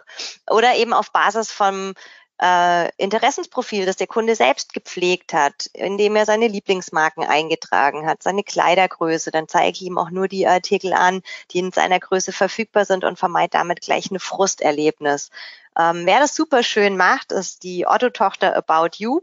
oder 0.48 0.74
eben 0.76 0.92
auf 0.92 1.12
Basis 1.12 1.50
vom 1.50 1.94
äh, 2.40 2.90
Interessensprofil, 2.96 3.86
das 3.86 3.96
der 3.96 4.06
Kunde 4.06 4.34
selbst 4.34 4.72
gepflegt 4.74 5.32
hat, 5.32 5.66
indem 5.72 6.16
er 6.16 6.26
seine 6.26 6.48
Lieblingsmarken 6.48 7.24
eingetragen 7.24 8.06
hat, 8.06 8.22
seine 8.22 8.42
Kleidergröße, 8.42 9.30
dann 9.30 9.48
zeige 9.48 9.70
ich 9.72 9.82
ihm 9.82 9.98
auch 9.98 10.10
nur 10.10 10.28
die 10.28 10.46
Artikel 10.46 10.92
an, 10.92 11.22
die 11.50 11.60
in 11.60 11.72
seiner 11.72 11.98
Größe 11.98 12.32
verfügbar 12.32 12.84
sind 12.84 13.04
und 13.04 13.18
vermeide 13.18 13.50
damit 13.50 13.80
gleich 13.80 14.10
ein 14.10 14.18
Frusterlebnis. 14.18 15.30
Ähm, 15.78 16.02
wer 16.04 16.20
das 16.20 16.34
super 16.34 16.62
schön 16.62 16.96
macht, 16.96 17.32
ist 17.32 17.62
die 17.62 17.86
Otto-Tochter 17.86 18.56
About 18.56 18.96
You. 18.96 19.20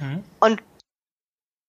Mhm. 0.00 0.24
Und 0.40 0.62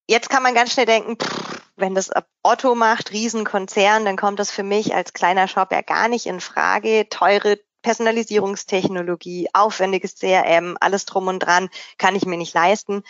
jetzt 0.10 0.30
kann 0.30 0.44
man 0.44 0.56
ganz 0.56 0.74
schnell 0.74 0.86
denken, 0.86 1.18
pff, 1.18 1.62
wenn 1.76 1.96
das 1.96 2.10
Otto 2.44 2.76
macht, 2.76 3.12
Riesenkonzern, 3.12 4.04
dann 4.04 4.18
kommt 4.18 4.40
das 4.40 4.52
für 4.52 4.64
mich 4.64 4.94
als 4.94 5.14
kleiner 5.14 5.48
Shop 5.48 5.72
ja 5.72 5.82
gar 5.82 6.08
nicht 6.10 6.26
in 6.26 6.42
Frage. 6.42 7.08
Teure 7.10 7.60
Personalisierungstechnologie, 7.82 9.48
aufwendiges 9.54 10.16
CRM, 10.16 10.76
alles 10.82 11.06
drum 11.06 11.28
und 11.28 11.40
dran, 11.40 11.70
kann 11.98 12.16
ich 12.16 12.26
mir 12.26 12.38
nicht 12.38 12.54
leisten. 12.54 13.04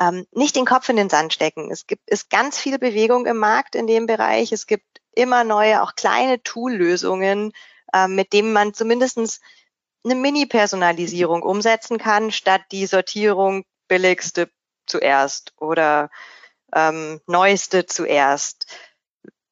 Ähm, 0.00 0.26
nicht 0.32 0.56
den 0.56 0.64
Kopf 0.64 0.88
in 0.88 0.96
den 0.96 1.10
Sand 1.10 1.32
stecken. 1.32 1.70
Es 1.70 1.86
gibt 1.86 2.10
ist 2.10 2.28
ganz 2.30 2.58
viel 2.58 2.78
Bewegung 2.78 3.26
im 3.26 3.36
Markt 3.36 3.76
in 3.76 3.86
dem 3.86 4.06
Bereich. 4.06 4.50
Es 4.50 4.66
gibt 4.66 5.00
immer 5.14 5.44
neue, 5.44 5.82
auch 5.82 5.94
kleine 5.94 6.42
Tool-Lösungen, 6.42 7.52
äh, 7.92 8.08
mit 8.08 8.32
denen 8.32 8.52
man 8.52 8.74
zumindestens 8.74 9.40
eine 10.04 10.16
Mini-Personalisierung 10.16 11.42
umsetzen 11.42 11.98
kann, 11.98 12.32
statt 12.32 12.62
die 12.72 12.86
Sortierung 12.86 13.64
billigste 13.88 14.50
zuerst 14.86 15.52
oder 15.58 16.10
ähm, 16.76 17.20
neueste 17.26 17.86
zuerst. 17.86 18.66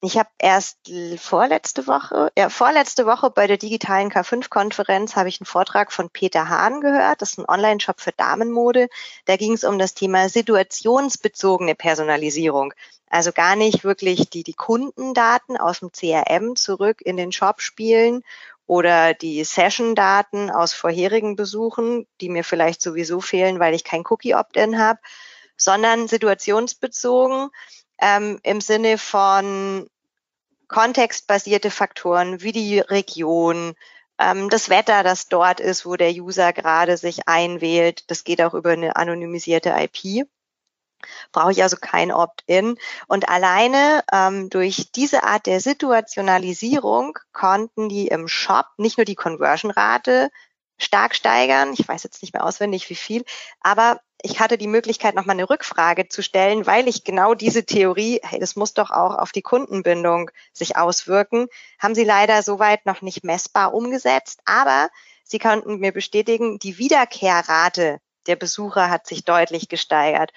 Ich 0.03 0.19
habe 0.19 0.29
erst 0.39 0.77
vorletzte 1.17 1.87
Woche, 1.87 2.31
ja, 2.37 2.51
vorletzte 2.51 3.07
Woche 3.07 3.31
bei 3.31 3.47
der 3.47 3.57
digitalen 3.57 4.11
K5-Konferenz 4.11 5.17
habe 5.17 5.31
ich 5.31 5.41
einen 5.41 5.47
Vortrag 5.47 5.93
von 5.93 6.11
Peter 6.11 6.51
Hahn 6.51 6.83
gehört. 6.83 7.23
Das 7.23 7.31
ist 7.31 7.39
ein 7.39 7.49
Online-Shop 7.49 8.03
für 8.03 8.13
Damenmode. 8.13 8.91
Da 9.25 9.37
ging 9.37 9.55
es 9.55 9.65
um 9.65 9.79
das 9.79 9.95
Thema 9.95 10.29
situationsbezogene 10.29 11.75
Personalisierung. 11.75 12.75
Also 13.09 13.33
gar 13.33 13.57
nicht 13.57 13.83
wirklich 13.83 14.29
die, 14.29 14.43
die 14.43 14.53
Kundendaten 14.53 15.57
aus 15.57 15.79
dem 15.79 15.91
CRM 15.91 16.55
zurück 16.55 17.01
in 17.01 17.17
den 17.17 17.33
Shop 17.33 17.63
spielen 17.63 18.25
oder 18.67 19.15
die 19.15 19.43
Session-Daten 19.43 20.51
aus 20.51 20.75
vorherigen 20.75 21.35
Besuchen, 21.35 22.07
die 22.21 22.29
mir 22.29 22.45
vielleicht 22.45 22.83
sowieso 22.83 23.23
fehlen, 23.23 23.59
weil 23.59 23.75
ich 23.75 23.85
kein 23.85 24.05
Cookie-Opt-in 24.07 24.79
habe, 24.79 24.99
sondern 25.57 26.09
situationsbezogen 26.09 27.51
ähm, 28.01 28.41
im 28.43 28.61
Sinne 28.61 28.99
von 28.99 29.89
kontextbasierte 30.69 31.71
Faktoren 31.71 32.41
wie 32.43 32.53
die 32.53 32.81
Region, 32.81 33.75
ähm, 34.19 34.51
das 34.51 34.69
Wetter, 34.69 35.03
das 35.03 35.29
dort 35.29 35.61
ist, 35.61 35.87
wo 35.87 35.97
der 35.97 36.11
User 36.11 36.53
gerade 36.53 36.97
sich 36.97 37.29
einwählt. 37.29 38.11
Das 38.11 38.25
geht 38.25 38.41
auch 38.43 38.55
über 38.55 38.71
eine 38.71 38.97
anonymisierte 38.97 39.75
IP 39.77 40.27
brauche 41.33 41.53
ich 41.53 41.63
also 41.63 41.77
kein 41.81 42.13
Opt-in. 42.13 42.77
Und 43.07 43.29
alleine 43.29 44.05
ähm, 44.13 44.51
durch 44.51 44.91
diese 44.93 45.25
Art 45.25 45.47
der 45.47 45.61
Situationalisierung 45.61 47.19
konnten 47.33 47.89
die 47.89 48.09
im 48.09 48.29
Shop 48.29 48.67
nicht 48.79 48.99
nur 48.99 49.05
die 49.05 49.15
Conversion-Rate 49.15 50.31
stark 50.79 51.15
steigern. 51.15 51.73
Ich 51.73 51.87
weiß 51.87 52.03
jetzt 52.03 52.23
nicht 52.23 52.35
mehr 52.35 52.45
auswendig, 52.45 52.91
wie 52.91 52.95
viel, 52.95 53.25
aber 53.61 54.01
ich 54.27 54.41
hatte 54.41 54.57
die 54.57 54.69
Möglichkeit, 54.69 55.15
nochmal 55.15 55.35
eine 55.35 55.51
Rückfrage 55.51 56.09
zu 56.09 56.23
stellen, 56.23 56.67
weil 56.67 56.89
ich 56.89 57.05
genau 57.05 57.35
diese 57.35 57.67
Theorie, 57.67 58.21
hey, 58.23 58.39
das 58.41 58.57
muss 58.57 58.73
doch 58.73 58.91
auch 58.91 59.17
auf 59.17 59.33
die 59.33 59.43
Kundenbindung 59.43 60.31
sich 60.55 60.79
auswirken, 60.79 61.49
haben 61.79 61.95
sie 61.95 62.05
leider 62.05 62.43
soweit 62.43 62.87
noch 62.87 63.03
nicht 63.03 63.23
messbar 63.23 63.75
umgesetzt. 63.75 64.41
Aber 64.47 64.89
sie 65.25 65.39
konnten 65.39 65.79
mir 65.79 65.93
bestätigen, 65.93 66.59
die 66.59 66.79
Wiederkehrrate 66.79 68.01
der 68.27 68.37
Besucher 68.37 68.89
hat 68.89 69.07
sich 69.07 69.25
deutlich 69.25 69.69
gesteigert. 69.69 70.33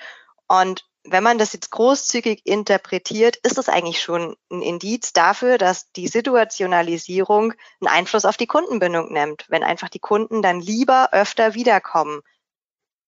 Und 0.48 0.86
wenn 1.10 1.24
man 1.24 1.38
das 1.38 1.54
jetzt 1.54 1.72
großzügig 1.72 2.46
interpretiert, 2.46 3.38
ist 3.38 3.58
das 3.58 3.70
eigentlich 3.70 4.02
schon 4.02 4.36
ein 4.52 4.62
Indiz 4.62 5.14
dafür, 5.14 5.58
dass 5.58 5.92
die 5.92 6.08
Situationalisierung 6.08 7.54
einen 7.80 7.88
Einfluss 7.88 8.26
auf 8.26 8.38
die 8.38 8.48
Kundenbindung 8.48 9.12
nimmt. 9.12 9.46
Wenn 9.48 9.64
einfach 9.64 9.90
die 9.90 10.00
Kunden 10.00 10.42
dann 10.42 10.60
lieber 10.60 11.10
öfter 11.14 11.54
wiederkommen. 11.54 12.22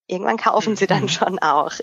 Irgendwann 0.07 0.37
kaufen 0.37 0.75
sie 0.75 0.87
dann 0.87 1.03
mhm. 1.03 1.09
schon 1.09 1.39
auch. 1.39 1.73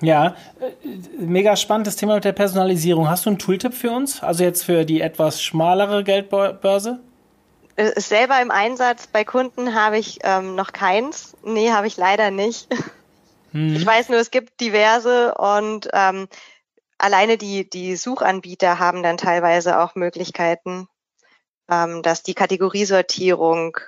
Ja, 0.00 0.36
äh, 0.60 0.72
mega 1.18 1.56
spannendes 1.56 1.96
Thema 1.96 2.14
mit 2.16 2.24
der 2.24 2.32
Personalisierung. 2.32 3.08
Hast 3.08 3.26
du 3.26 3.30
einen 3.30 3.38
Tooltip 3.38 3.74
für 3.74 3.90
uns? 3.90 4.22
Also 4.22 4.44
jetzt 4.44 4.64
für 4.64 4.84
die 4.84 5.00
etwas 5.00 5.42
schmalere 5.42 6.04
Geldbörse? 6.04 7.00
Äh, 7.76 7.98
selber 8.00 8.40
im 8.40 8.50
Einsatz 8.50 9.06
bei 9.06 9.24
Kunden 9.24 9.74
habe 9.74 9.98
ich 9.98 10.18
ähm, 10.22 10.54
noch 10.54 10.72
keins. 10.72 11.36
Nee, 11.44 11.70
habe 11.70 11.86
ich 11.86 11.96
leider 11.96 12.30
nicht. 12.30 12.68
Mhm. 13.52 13.76
Ich 13.76 13.86
weiß 13.86 14.08
nur, 14.08 14.18
es 14.18 14.30
gibt 14.30 14.60
diverse 14.60 15.34
und 15.34 15.88
ähm, 15.92 16.28
alleine 16.98 17.38
die, 17.38 17.68
die 17.68 17.96
Suchanbieter 17.96 18.78
haben 18.78 19.02
dann 19.02 19.16
teilweise 19.16 19.80
auch 19.80 19.94
Möglichkeiten, 19.94 20.88
ähm, 21.70 22.02
dass 22.02 22.22
die 22.22 22.34
Kategoriesortierung 22.34 23.78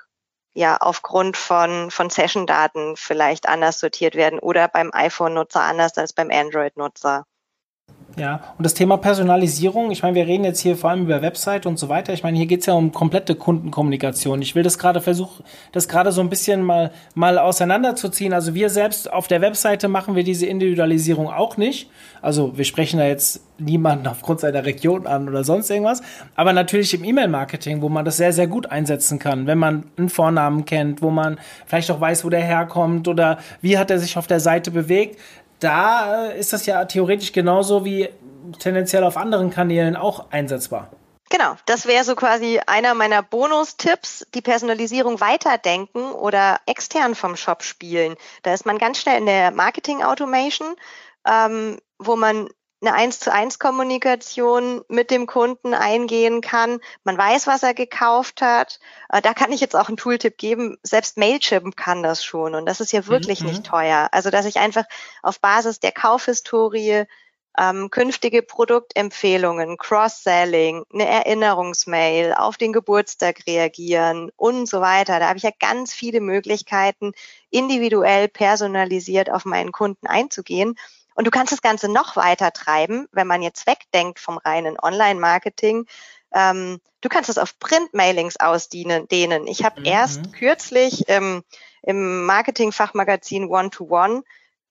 ja 0.54 0.76
aufgrund 0.78 1.36
von, 1.36 1.90
von 1.90 2.10
Session-Daten 2.10 2.96
vielleicht 2.96 3.48
anders 3.48 3.78
sortiert 3.78 4.14
werden 4.14 4.38
oder 4.38 4.68
beim 4.68 4.90
iPhone-Nutzer 4.92 5.62
anders 5.62 5.96
als 5.96 6.12
beim 6.12 6.30
Android-Nutzer. 6.30 7.26
Ja, 8.18 8.40
und 8.58 8.64
das 8.64 8.74
Thema 8.74 8.96
Personalisierung, 8.96 9.92
ich 9.92 10.02
meine, 10.02 10.16
wir 10.16 10.26
reden 10.26 10.42
jetzt 10.42 10.58
hier 10.58 10.76
vor 10.76 10.90
allem 10.90 11.02
über 11.02 11.22
Website 11.22 11.66
und 11.66 11.78
so 11.78 11.88
weiter. 11.88 12.12
Ich 12.12 12.24
meine, 12.24 12.36
hier 12.36 12.46
geht 12.46 12.60
es 12.60 12.66
ja 12.66 12.74
um 12.74 12.90
komplette 12.90 13.36
Kundenkommunikation. 13.36 14.42
Ich 14.42 14.56
will 14.56 14.64
das 14.64 14.76
gerade 14.76 15.00
versuchen, 15.00 15.44
das 15.70 15.86
gerade 15.86 16.10
so 16.10 16.20
ein 16.20 16.28
bisschen 16.28 16.62
mal, 16.62 16.90
mal 17.14 17.38
auseinanderzuziehen. 17.38 18.32
Also 18.32 18.54
wir 18.54 18.70
selbst 18.70 19.12
auf 19.12 19.28
der 19.28 19.40
Webseite 19.40 19.86
machen 19.86 20.16
wir 20.16 20.24
diese 20.24 20.46
Individualisierung 20.46 21.28
auch 21.28 21.56
nicht. 21.56 21.90
Also 22.20 22.58
wir 22.58 22.64
sprechen 22.64 22.98
da 22.98 23.06
jetzt 23.06 23.44
niemanden 23.58 24.08
aufgrund 24.08 24.40
seiner 24.40 24.64
Region 24.64 25.06
an 25.06 25.28
oder 25.28 25.44
sonst 25.44 25.70
irgendwas. 25.70 26.02
Aber 26.34 26.52
natürlich 26.52 26.94
im 26.94 27.04
E-Mail-Marketing, 27.04 27.82
wo 27.82 27.88
man 27.88 28.04
das 28.04 28.16
sehr, 28.16 28.32
sehr 28.32 28.48
gut 28.48 28.66
einsetzen 28.66 29.20
kann, 29.20 29.46
wenn 29.46 29.58
man 29.58 29.84
einen 29.96 30.08
Vornamen 30.08 30.64
kennt, 30.64 31.02
wo 31.02 31.10
man 31.10 31.38
vielleicht 31.66 31.90
auch 31.92 32.00
weiß, 32.00 32.24
wo 32.24 32.30
der 32.30 32.42
herkommt 32.42 33.06
oder 33.06 33.38
wie 33.60 33.78
hat 33.78 33.92
er 33.92 34.00
sich 34.00 34.16
auf 34.16 34.26
der 34.26 34.40
Seite 34.40 34.72
bewegt 34.72 35.20
da 35.60 36.26
äh, 36.26 36.38
ist 36.38 36.52
das 36.52 36.66
ja 36.66 36.84
theoretisch 36.84 37.32
genauso 37.32 37.84
wie 37.84 38.08
tendenziell 38.58 39.04
auf 39.04 39.16
anderen 39.16 39.50
Kanälen 39.50 39.96
auch 39.96 40.30
einsetzbar. 40.30 40.90
Genau, 41.30 41.56
das 41.66 41.86
wäre 41.86 42.04
so 42.04 42.14
quasi 42.14 42.58
einer 42.66 42.94
meiner 42.94 43.22
Bonustipps, 43.22 44.26
die 44.34 44.40
Personalisierung 44.40 45.20
weiterdenken 45.20 46.12
oder 46.12 46.58
extern 46.64 47.14
vom 47.14 47.36
Shop 47.36 47.62
spielen. 47.62 48.16
Da 48.42 48.54
ist 48.54 48.64
man 48.64 48.78
ganz 48.78 48.98
schnell 48.98 49.18
in 49.18 49.26
der 49.26 49.50
Marketing 49.50 50.02
Automation, 50.02 50.74
ähm, 51.26 51.78
wo 51.98 52.16
man 52.16 52.48
eine 52.80 52.94
eins 52.94 53.18
zu 53.18 53.32
eins 53.32 53.58
Kommunikation 53.58 54.82
mit 54.88 55.10
dem 55.10 55.26
Kunden 55.26 55.74
eingehen 55.74 56.40
kann. 56.40 56.78
Man 57.04 57.18
weiß, 57.18 57.46
was 57.46 57.62
er 57.62 57.74
gekauft 57.74 58.40
hat. 58.40 58.78
Äh, 59.08 59.20
da 59.20 59.34
kann 59.34 59.52
ich 59.52 59.60
jetzt 59.60 59.74
auch 59.74 59.88
einen 59.88 59.96
Tooltip 59.96 60.38
geben. 60.38 60.78
Selbst 60.82 61.16
Mailchimp 61.16 61.76
kann 61.76 62.02
das 62.02 62.24
schon. 62.24 62.54
Und 62.54 62.66
das 62.66 62.80
ist 62.80 62.92
ja 62.92 63.06
wirklich 63.06 63.40
mhm. 63.40 63.48
nicht 63.48 63.64
teuer. 63.64 64.08
Also, 64.12 64.30
dass 64.30 64.46
ich 64.46 64.58
einfach 64.58 64.84
auf 65.22 65.40
Basis 65.40 65.80
der 65.80 65.92
Kaufhistorie 65.92 67.06
ähm, 67.58 67.90
künftige 67.90 68.42
Produktempfehlungen, 68.42 69.76
Cross-Selling, 69.78 70.84
eine 70.92 71.08
Erinnerungsmail, 71.08 72.34
auf 72.34 72.56
den 72.56 72.72
Geburtstag 72.72 73.40
reagieren 73.46 74.30
und 74.36 74.68
so 74.68 74.80
weiter. 74.80 75.18
Da 75.18 75.28
habe 75.28 75.38
ich 75.38 75.42
ja 75.42 75.50
ganz 75.58 75.92
viele 75.92 76.20
Möglichkeiten, 76.20 77.12
individuell 77.50 78.28
personalisiert 78.28 79.30
auf 79.30 79.44
meinen 79.44 79.72
Kunden 79.72 80.06
einzugehen. 80.06 80.76
Und 81.18 81.26
du 81.26 81.32
kannst 81.32 81.50
das 81.50 81.62
Ganze 81.62 81.88
noch 81.88 82.14
weiter 82.14 82.52
treiben, 82.52 83.08
wenn 83.10 83.26
man 83.26 83.42
jetzt 83.42 83.66
wegdenkt 83.66 84.20
vom 84.20 84.38
reinen 84.38 84.78
Online-Marketing. 84.80 85.84
Ähm, 86.32 86.80
du 87.00 87.08
kannst 87.08 87.28
es 87.28 87.38
auf 87.38 87.58
Print-Mailings 87.58 88.36
ausdehnen. 88.38 89.08
Ich 89.48 89.64
habe 89.64 89.80
mhm. 89.80 89.86
erst 89.86 90.32
kürzlich 90.32 91.06
ähm, 91.08 91.42
im 91.82 92.24
Marketing-Fachmagazin 92.24 93.48
One-to-One 93.48 94.22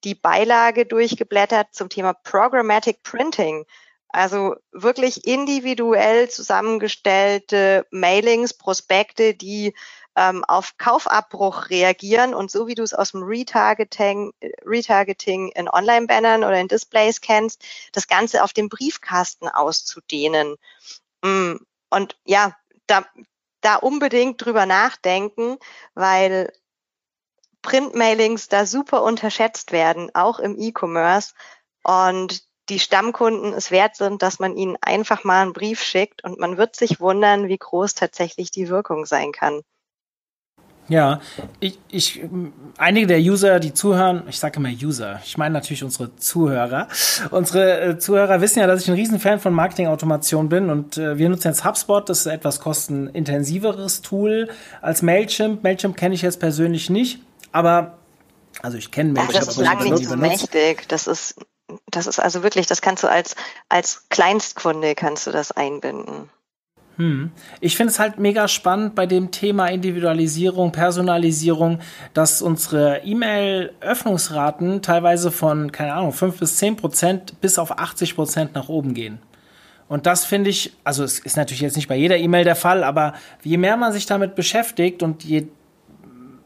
die 0.04 0.14
Beilage 0.14 0.86
durchgeblättert 0.86 1.66
zum 1.72 1.90
Thema 1.90 2.14
Programmatic 2.14 3.02
Printing. 3.02 3.66
Also 4.08 4.56
wirklich 4.72 5.26
individuell 5.26 6.30
zusammengestellte 6.30 7.86
Mailings, 7.90 8.54
Prospekte, 8.54 9.34
die 9.34 9.74
ähm, 10.18 10.44
auf 10.44 10.76
Kaufabbruch 10.78 11.70
reagieren 11.70 12.34
und 12.34 12.50
so 12.50 12.66
wie 12.66 12.74
du 12.74 12.82
es 12.82 12.92
aus 12.92 13.12
dem 13.12 13.22
Retargeting, 13.22 14.32
Retargeting 14.64 15.50
in 15.52 15.68
Online-Bannern 15.68 16.42
oder 16.42 16.58
in 16.60 16.66
Displays 16.66 17.20
kennst, 17.20 17.64
das 17.92 18.08
Ganze 18.08 18.42
auf 18.42 18.52
dem 18.52 18.68
Briefkasten 18.68 19.48
auszudehnen. 19.48 20.56
Mm, 21.22 21.54
und 21.90 22.16
ja, 22.24 22.56
da, 22.88 23.06
da 23.60 23.76
unbedingt 23.76 24.44
drüber 24.44 24.66
nachdenken, 24.66 25.58
weil 25.94 26.52
Printmailings 27.62 28.48
da 28.48 28.66
super 28.66 29.04
unterschätzt 29.04 29.70
werden, 29.70 30.10
auch 30.14 30.40
im 30.40 30.58
E-Commerce. 30.58 31.34
Und 31.84 32.42
die 32.68 32.80
Stammkunden 32.80 33.52
es 33.52 33.70
wert 33.70 33.94
sind, 33.94 34.22
dass 34.22 34.40
man 34.40 34.56
ihnen 34.56 34.76
einfach 34.80 35.22
mal 35.22 35.42
einen 35.42 35.52
Brief 35.52 35.80
schickt 35.80 36.24
und 36.24 36.40
man 36.40 36.56
wird 36.56 36.74
sich 36.74 36.98
wundern, 36.98 37.48
wie 37.48 37.58
groß 37.58 37.94
tatsächlich 37.94 38.50
die 38.50 38.68
Wirkung 38.68 39.06
sein 39.06 39.30
kann. 39.30 39.62
Ja, 40.88 41.20
ich, 41.60 41.78
ich, 41.90 42.22
einige 42.78 43.06
der 43.06 43.18
User, 43.18 43.60
die 43.60 43.74
zuhören, 43.74 44.22
ich 44.28 44.38
sage 44.38 44.58
immer 44.58 44.70
User, 44.70 45.20
ich 45.24 45.36
meine 45.36 45.52
natürlich 45.52 45.84
unsere 45.84 46.16
Zuhörer. 46.16 46.88
Unsere 47.30 47.80
äh, 47.80 47.98
Zuhörer 47.98 48.40
wissen 48.40 48.60
ja, 48.60 48.66
dass 48.66 48.82
ich 48.82 48.88
ein 48.88 48.94
Riesenfan 48.94 49.38
von 49.38 49.52
Marketing-Automation 49.52 50.48
bin 50.48 50.70
und 50.70 50.96
äh, 50.96 51.18
wir 51.18 51.28
nutzen 51.28 51.48
jetzt 51.48 51.64
HubSpot, 51.64 52.08
das 52.08 52.20
ist 52.20 52.26
etwas 52.26 52.60
kostenintensiveres 52.60 54.00
Tool 54.00 54.48
als 54.80 55.02
Mailchimp. 55.02 55.62
Mailchimp 55.62 55.96
kenne 55.96 56.14
ich 56.14 56.22
jetzt 56.22 56.40
persönlich 56.40 56.88
nicht, 56.88 57.20
aber 57.52 57.98
also 58.62 58.78
ich 58.78 58.90
kenne 58.90 59.12
Mailchimp. 59.12 59.34
Das 59.40 59.48
ist 59.48 59.56
lange 59.58 59.90
nicht 59.90 60.08
so 60.08 60.16
mächtig. 60.16 60.88
Das 60.88 61.06
ist, 61.06 61.34
das 61.90 62.06
ist 62.06 62.18
also 62.18 62.42
wirklich, 62.42 62.66
das 62.66 62.80
kannst 62.80 63.02
du 63.02 63.08
als 63.08 63.36
als 63.68 64.08
Kleinstkunde 64.08 64.94
kannst 64.94 65.26
du 65.26 65.32
das 65.32 65.52
einbinden. 65.52 66.30
Hm. 66.98 67.30
Ich 67.60 67.76
finde 67.76 67.92
es 67.92 68.00
halt 68.00 68.18
mega 68.18 68.48
spannend 68.48 68.96
bei 68.96 69.06
dem 69.06 69.30
Thema 69.30 69.68
Individualisierung, 69.68 70.72
Personalisierung, 70.72 71.78
dass 72.12 72.42
unsere 72.42 73.02
E-Mail-Öffnungsraten 73.04 74.82
teilweise 74.82 75.30
von, 75.30 75.70
keine 75.70 75.94
Ahnung, 75.94 76.12
5 76.12 76.40
bis 76.40 76.56
10 76.56 76.76
Prozent 76.76 77.40
bis 77.40 77.58
auf 77.58 77.78
80 77.78 78.16
Prozent 78.16 78.54
nach 78.56 78.68
oben 78.68 78.94
gehen. 78.94 79.20
Und 79.86 80.06
das 80.06 80.24
finde 80.24 80.50
ich, 80.50 80.72
also 80.82 81.04
es 81.04 81.20
ist 81.20 81.36
natürlich 81.36 81.60
jetzt 81.60 81.76
nicht 81.76 81.88
bei 81.88 81.96
jeder 81.96 82.18
E-Mail 82.18 82.44
der 82.44 82.56
Fall, 82.56 82.82
aber 82.82 83.14
je 83.44 83.56
mehr 83.56 83.76
man 83.76 83.92
sich 83.92 84.06
damit 84.06 84.34
beschäftigt 84.34 85.04
und 85.04 85.22
je 85.22 85.46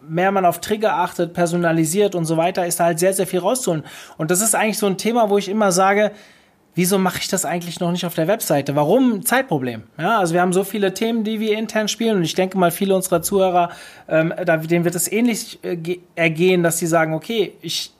mehr 0.07 0.33
man 0.33 0.45
auf 0.45 0.61
Trigger 0.61 0.97
achtet, 0.97 1.33
personalisiert 1.33 2.15
und 2.15 2.27
so 2.27 2.37
weiter, 2.37 2.67
ist 2.67 2.79
da 2.79 2.85
halt 2.85 2.99
sehr, 2.99 3.15
sehr 3.15 3.27
viel 3.27 3.41
rauszuholen. 3.41 3.85
Und 4.19 4.31
das 4.31 4.43
ist 4.43 4.55
eigentlich 4.55 4.79
so 4.79 4.87
ein 4.87 4.99
Thema, 4.99 5.31
wo 5.31 5.38
ich 5.38 5.49
immer 5.49 5.73
sage, 5.73 6.12
wieso 6.75 6.99
mache 6.99 7.19
ich 7.19 7.29
das 7.29 7.45
eigentlich 7.45 7.81
noch 7.81 7.93
nicht 7.93 8.07
auf 8.07 8.15
der 8.15 8.29
Webseite? 8.29 8.77
Warum? 8.77 9.25
Zeitproblem. 9.25 9.83
Ja, 9.99 10.19
also 10.19 10.35
wir 10.35 10.41
haben 10.41 10.53
so 10.53 10.65
viele 10.65 10.95
Themen, 10.95 11.25
die 11.25 11.41
wir 11.41 11.57
intern 11.59 11.89
spielen 11.89 12.17
und 12.17 12.23
ich 12.23 12.35
denke 12.35 12.59
mal, 12.59 12.71
viele 12.71 12.95
unserer 12.95 13.23
Zuhörer, 13.23 13.71
ähm, 14.09 14.33
denen 14.69 14.85
wird 14.85 14.95
es 14.95 15.11
ähnlich 15.11 15.59
äh, 15.63 15.99
ergehen, 16.15 16.63
dass 16.63 16.79
sie 16.79 16.87
sagen, 16.87 17.15
okay, 17.15 17.53
ich 17.63 17.93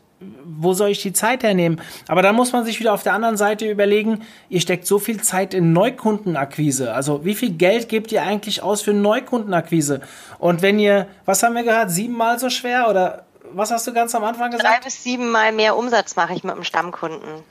wo 0.45 0.73
soll 0.73 0.91
ich 0.91 1.03
die 1.03 1.13
Zeit 1.13 1.43
hernehmen? 1.43 1.81
Aber 2.09 2.23
dann 2.23 2.37
muss 2.37 2.53
man 2.53 2.65
sich 2.65 2.79
wieder 2.81 2.93
auf 2.93 3.03
der 3.03 3.15
anderen 3.15 3.37
Seite 3.37 3.69
überlegen, 3.69 4.23
ihr 4.49 4.61
steckt 4.61 4.87
so 4.87 4.99
viel 4.99 5.21
Zeit 5.21 5.55
in 5.55 5.73
Neukundenakquise. 5.73 6.93
Also 6.95 7.25
wie 7.25 7.35
viel 7.35 7.51
Geld 7.51 7.89
gebt 7.89 8.13
ihr 8.13 8.23
eigentlich 8.23 8.63
aus 8.63 8.83
für 8.83 8.93
Neukundenakquise? 8.93 10.01
Und 10.39 10.63
wenn 10.63 10.79
ihr, 10.79 11.07
was 11.25 11.43
haben 11.43 11.55
wir 11.55 11.65
gehört, 11.65 11.91
siebenmal 11.91 12.39
so 12.39 12.51
schwer 12.51 12.89
oder 12.89 13.25
was 13.53 13.71
hast 13.71 13.87
du 13.87 13.93
ganz 13.93 14.15
am 14.15 14.25
Anfang 14.25 14.51
gesagt? 14.51 14.69
Drei 14.69 14.85
bis 14.85 15.03
siebenmal 15.03 15.53
mehr 15.53 15.77
Umsatz 15.77 16.17
mache 16.17 16.35
ich 16.35 16.45
mit 16.45 16.55
dem 16.55 16.65
Stammkunden. 16.65 17.43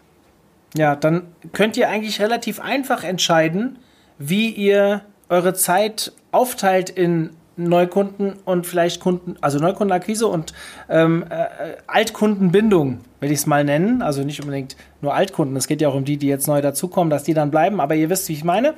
Ja, 0.76 0.96
dann 0.96 1.24
könnt 1.52 1.78
ihr 1.78 1.90
eigentlich 1.90 2.22
relativ 2.22 2.60
einfach 2.60 3.04
entscheiden, 3.04 3.80
wie 4.18 4.50
ihr 4.50 5.02
eure 5.30 5.54
Zeit 5.54 6.14
aufteilt 6.32 6.90
in 6.90 7.32
Neukunden 7.58 8.34
und 8.46 8.66
vielleicht 8.66 9.02
Kunden, 9.02 9.36
also 9.42 9.60
Neukundenakquise 9.60 10.28
und 10.28 10.54
ähm, 10.90 11.26
äh, 11.30 11.46
Altkundenbindung, 11.88 13.02
will 13.20 13.32
ich 13.32 13.40
es 13.40 13.46
mal 13.46 13.64
nennen. 13.64 14.02
Also 14.02 14.24
nicht 14.24 14.40
unbedingt 14.40 14.76
nur 15.02 15.14
Altkunden, 15.14 15.56
es 15.58 15.68
geht 15.68 15.82
ja 15.82 15.90
auch 15.90 15.96
um 15.96 16.06
die, 16.06 16.18
die 16.18 16.28
jetzt 16.28 16.48
neu 16.48 16.62
dazukommen, 16.62 17.10
dass 17.10 17.24
die 17.24 17.34
dann 17.34 17.52
bleiben, 17.52 17.82
aber 17.82 17.96
ihr 17.96 18.10
wisst, 18.10 18.30
wie 18.30 18.34
ich 18.34 18.44
meine. 18.44 18.74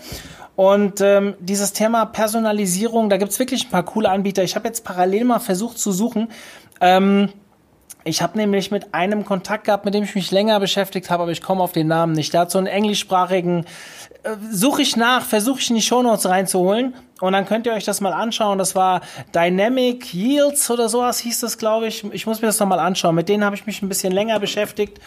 Und 0.55 1.01
ähm, 1.01 1.35
dieses 1.39 1.73
Thema 1.73 2.05
Personalisierung, 2.05 3.09
da 3.09 3.17
gibt 3.17 3.31
es 3.31 3.39
wirklich 3.39 3.65
ein 3.65 3.71
paar 3.71 3.83
coole 3.83 4.09
Anbieter. 4.09 4.43
Ich 4.43 4.55
habe 4.55 4.67
jetzt 4.67 4.83
parallel 4.83 5.25
mal 5.25 5.39
versucht 5.39 5.77
zu 5.77 5.91
suchen. 5.91 6.29
Ähm, 6.81 7.29
ich 8.05 8.21
habe 8.21 8.37
nämlich 8.37 8.69
mit 8.69 8.93
einem 8.93 9.23
Kontakt 9.23 9.65
gehabt, 9.65 9.85
mit 9.85 9.93
dem 9.93 10.03
ich 10.03 10.13
mich 10.15 10.31
länger 10.31 10.59
beschäftigt 10.59 11.09
habe, 11.09 11.23
aber 11.23 11.31
ich 11.31 11.41
komme 11.41 11.63
auf 11.63 11.71
den 11.71 11.87
Namen 11.87 12.13
nicht. 12.13 12.33
Der 12.33 12.41
hat 12.41 12.51
so 12.51 12.57
einen 12.57 12.67
englischsprachigen, 12.67 13.65
äh, 14.23 14.35
suche 14.51 14.81
ich 14.81 14.97
nach, 14.97 15.23
versuche 15.23 15.59
ich 15.59 15.69
in 15.69 15.77
die 15.77 15.81
Shownotes 15.81 16.27
reinzuholen 16.27 16.95
und 17.21 17.33
dann 17.33 17.45
könnt 17.45 17.65
ihr 17.65 17.73
euch 17.73 17.85
das 17.85 18.01
mal 18.01 18.13
anschauen. 18.13 18.57
Das 18.57 18.75
war 18.75 19.01
Dynamic 19.33 20.13
Yields 20.13 20.69
oder 20.69 20.89
sowas 20.89 21.19
hieß 21.19 21.39
das, 21.39 21.57
glaube 21.57 21.87
ich. 21.87 22.03
Ich 22.11 22.25
muss 22.27 22.41
mir 22.41 22.47
das 22.47 22.59
nochmal 22.59 22.79
anschauen. 22.79 23.15
Mit 23.15 23.29
denen 23.29 23.45
habe 23.45 23.55
ich 23.55 23.65
mich 23.65 23.81
ein 23.81 23.89
bisschen 23.89 24.11
länger 24.11 24.39
beschäftigt 24.39 24.99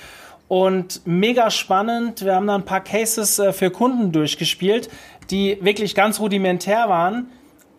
und 0.48 1.02
mega 1.04 1.50
spannend. 1.50 2.24
Wir 2.24 2.34
haben 2.34 2.46
da 2.46 2.54
ein 2.54 2.64
paar 2.64 2.82
Cases 2.82 3.38
äh, 3.38 3.52
für 3.52 3.70
Kunden 3.70 4.12
durchgespielt, 4.12 4.88
die 5.30 5.58
wirklich 5.60 5.94
ganz 5.94 6.18
rudimentär 6.18 6.88
waren. 6.88 7.30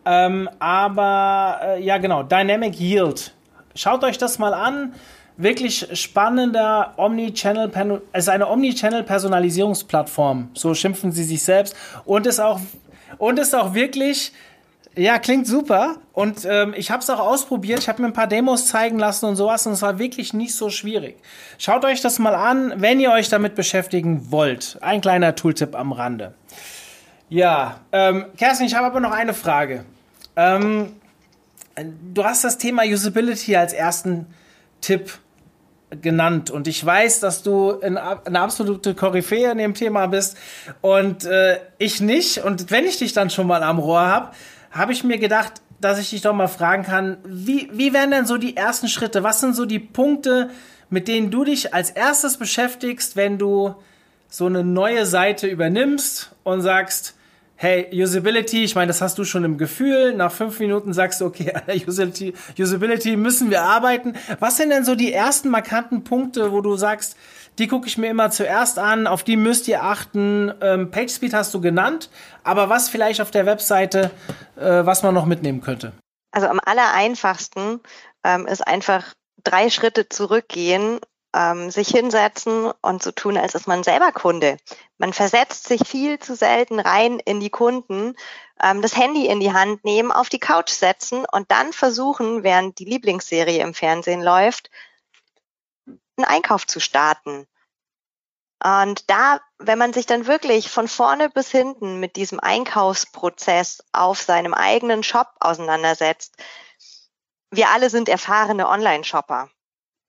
Ähm, 0.06 0.50
aber 0.60 1.60
äh, 1.64 1.84
ja, 1.84 1.98
genau, 1.98 2.24
Dynamic 2.24 2.80
Yield 2.80 3.34
Schaut 3.78 4.04
euch 4.04 4.18
das 4.18 4.40
mal 4.40 4.54
an. 4.54 4.94
Wirklich 5.40 5.88
spannender 5.94 6.96
Omni-Channel, 6.98 7.72
es 8.12 8.24
ist 8.24 8.30
eine 8.30 8.48
Omni-Channel-Personalisierungsplattform. 8.48 10.50
So 10.56 10.74
schimpfen 10.74 11.12
sie 11.12 11.24
sich 11.24 11.44
selbst. 11.44 11.76
Und 12.04 12.26
ist 12.26 12.40
auch, 12.40 12.60
und 13.20 13.38
ist 13.38 13.56
auch 13.56 13.76
wirklich, 13.76 14.32
ja, 14.96 15.20
klingt 15.20 15.46
super. 15.46 15.98
Und 16.12 16.44
ähm, 16.50 16.74
ich 16.76 16.90
habe 16.90 17.04
es 17.04 17.10
auch 17.12 17.20
ausprobiert. 17.20 17.78
Ich 17.78 17.88
habe 17.88 18.02
mir 18.02 18.08
ein 18.08 18.14
paar 18.14 18.26
Demos 18.26 18.66
zeigen 18.66 18.98
lassen 18.98 19.28
und 19.28 19.36
sowas. 19.36 19.68
Und 19.68 19.74
es 19.74 19.84
war 19.84 20.00
wirklich 20.00 20.34
nicht 20.34 20.56
so 20.56 20.72
schwierig. 20.72 21.18
Schaut 21.60 21.86
euch 21.86 22.02
das 22.02 22.18
mal 22.18 22.34
an, 22.34 22.74
wenn 22.78 23.00
ihr 23.00 23.12
euch 23.12 23.30
damit 23.30 23.54
beschäftigen 23.54 24.32
wollt. 24.32 24.80
Ein 24.82 25.02
kleiner 25.02 25.36
Tooltip 25.36 25.76
am 25.76 25.92
Rande. 25.92 26.34
Ja, 27.30 27.82
ähm, 27.92 28.26
Kerstin, 28.38 28.66
ich 28.66 28.74
habe 28.74 28.88
aber 28.88 29.02
noch 29.02 29.12
eine 29.12 29.36
Frage. 29.36 29.86
Ähm, 30.36 30.94
du 32.14 32.24
hast 32.24 32.44
das 32.44 32.58
Thema 32.58 32.84
Usability 32.84 33.56
als 33.56 33.74
ersten 33.74 34.28
Tipp 34.82 35.20
genannt 35.90 36.52
und 36.52 36.68
ich 36.68 36.86
weiß, 36.86 37.22
dass 37.22 37.44
du 37.44 37.80
eine 37.80 38.02
absolute 38.02 38.94
Koryphäe 38.94 39.52
in 39.52 39.58
dem 39.58 39.74
Thema 39.74 40.08
bist 40.08 40.38
und 40.82 41.24
äh, 41.24 41.60
ich 41.78 42.02
nicht. 42.02 42.40
Und 42.40 42.72
wenn 42.72 42.86
ich 42.86 42.98
dich 42.98 43.14
dann 43.14 43.30
schon 43.30 43.48
mal 43.48 43.64
am 43.64 43.80
Rohr 43.80 44.02
habe, 44.02 44.32
habe 44.72 44.92
ich 44.92 45.04
mir 45.04 45.18
gedacht, 45.18 45.62
dass 45.80 46.00
ich 46.00 46.10
dich 46.10 46.22
doch 46.22 46.34
mal 46.34 46.48
fragen 46.48 46.84
kann, 46.84 47.18
wie, 47.26 47.70
wie 47.72 47.94
wären 47.94 48.12
denn 48.12 48.26
so 48.26 48.38
die 48.38 48.58
ersten 48.58 48.90
Schritte? 48.90 49.24
Was 49.24 49.40
sind 49.40 49.56
so 49.56 49.66
die 49.66 49.80
Punkte, 49.80 50.50
mit 50.90 51.08
denen 51.08 51.32
du 51.32 51.46
dich 51.46 51.74
als 51.74 51.90
erstes 51.90 52.38
beschäftigst, 52.38 53.16
wenn 53.16 53.38
du 53.38 53.76
so 54.30 54.46
eine 54.46 54.64
neue 54.64 55.06
Seite 55.06 55.48
übernimmst 55.48 56.36
und 56.44 56.62
sagst, 56.62 57.17
hey, 57.58 57.90
Usability, 57.92 58.64
ich 58.64 58.76
meine, 58.76 58.88
das 58.88 59.02
hast 59.02 59.18
du 59.18 59.26
schon 59.26 59.44
im 59.44 59.58
Gefühl. 59.58 60.14
Nach 60.14 60.32
fünf 60.32 60.60
Minuten 60.60 60.94
sagst 60.94 61.20
du, 61.22 61.26
okay, 61.26 61.54
Usability, 61.88 62.34
Usability 62.58 63.18
müssen 63.18 63.50
wir 63.50 63.64
arbeiten. 63.64 64.14
Was 64.40 64.58
sind 64.58 64.70
denn 64.70 64.86
so 64.86 64.96
die 64.96 65.12
ersten 65.12 65.50
markanten 65.50 66.04
Punkte, 66.04 66.52
wo 66.52 66.62
du 66.62 66.78
sagst, 66.78 67.18
die 67.58 67.68
gucke 67.68 67.88
ich 67.88 67.98
mir 67.98 68.10
immer 68.10 68.30
zuerst 68.30 68.78
an, 68.78 69.08
auf 69.08 69.24
die 69.24 69.36
müsst 69.36 69.68
ihr 69.68 69.84
achten. 69.84 70.54
Ähm, 70.62 70.92
PageSpeed 70.92 71.34
hast 71.34 71.54
du 71.54 71.60
genannt, 71.60 72.10
aber 72.44 72.70
was 72.70 72.88
vielleicht 72.88 73.20
auf 73.20 73.32
der 73.32 73.48
Webseite, 73.48 74.12
äh, 74.56 74.86
was 74.86 75.02
man 75.02 75.16
noch 75.16 75.26
mitnehmen 75.26 75.62
könnte? 75.62 75.94
Also 76.32 76.48
am 76.48 76.60
aller 76.64 76.94
einfachsten 76.94 77.80
ähm, 78.24 78.46
ist 78.46 78.66
einfach 78.66 79.14
drei 79.44 79.72
Schritte 79.72 80.08
zurückgehen 80.08 81.00
ähm, 81.34 81.72
sich 81.72 81.90
hinsetzen 81.90 82.72
und 82.82 83.04
so 83.04 83.12
tun, 83.12 83.38
als 83.38 83.56
ist 83.56 83.68
man 83.68 83.84
selber 83.84 84.12
Kunde. 84.12 84.58
Man 84.98 85.14
versetzt 85.14 85.68
sich 85.68 85.88
viel 85.88 86.20
zu 86.20 86.36
selten 86.36 86.80
rein 86.80 87.20
in 87.20 87.40
die 87.40 87.50
Kunden, 87.50 88.16
ähm, 88.62 88.82
das 88.82 88.96
Handy 88.96 89.28
in 89.28 89.40
die 89.40 89.54
Hand 89.54 89.84
nehmen, 89.84 90.12
auf 90.12 90.30
die 90.30 90.40
Couch 90.40 90.72
setzen 90.72 91.26
und 91.32 91.52
dann 91.52 91.74
versuchen, 91.74 92.44
während 92.44 92.80
die 92.80 92.86
Lieblingsserie 92.86 93.62
im 93.62 93.74
Fernsehen 93.74 94.22
läuft, 94.22 94.70
einen 95.86 96.26
Einkauf 96.26 96.66
zu 96.66 96.80
starten. 96.80 97.48
Und 98.64 99.10
da, 99.10 99.40
wenn 99.60 99.78
man 99.78 99.94
sich 99.94 100.08
dann 100.08 100.26
wirklich 100.26 100.70
von 100.70 100.88
vorne 100.88 101.30
bis 101.30 101.52
hinten 101.52 102.00
mit 102.00 102.16
diesem 102.16 102.40
Einkaufsprozess 102.40 103.84
auf 103.92 104.22
seinem 104.22 104.56
eigenen 104.56 105.04
Shop 105.04 105.28
auseinandersetzt, 105.40 106.36
wir 107.52 107.70
alle 107.70 107.92
sind 107.92 108.10
erfahrene 108.10 108.68
Online-Shopper 108.68 109.50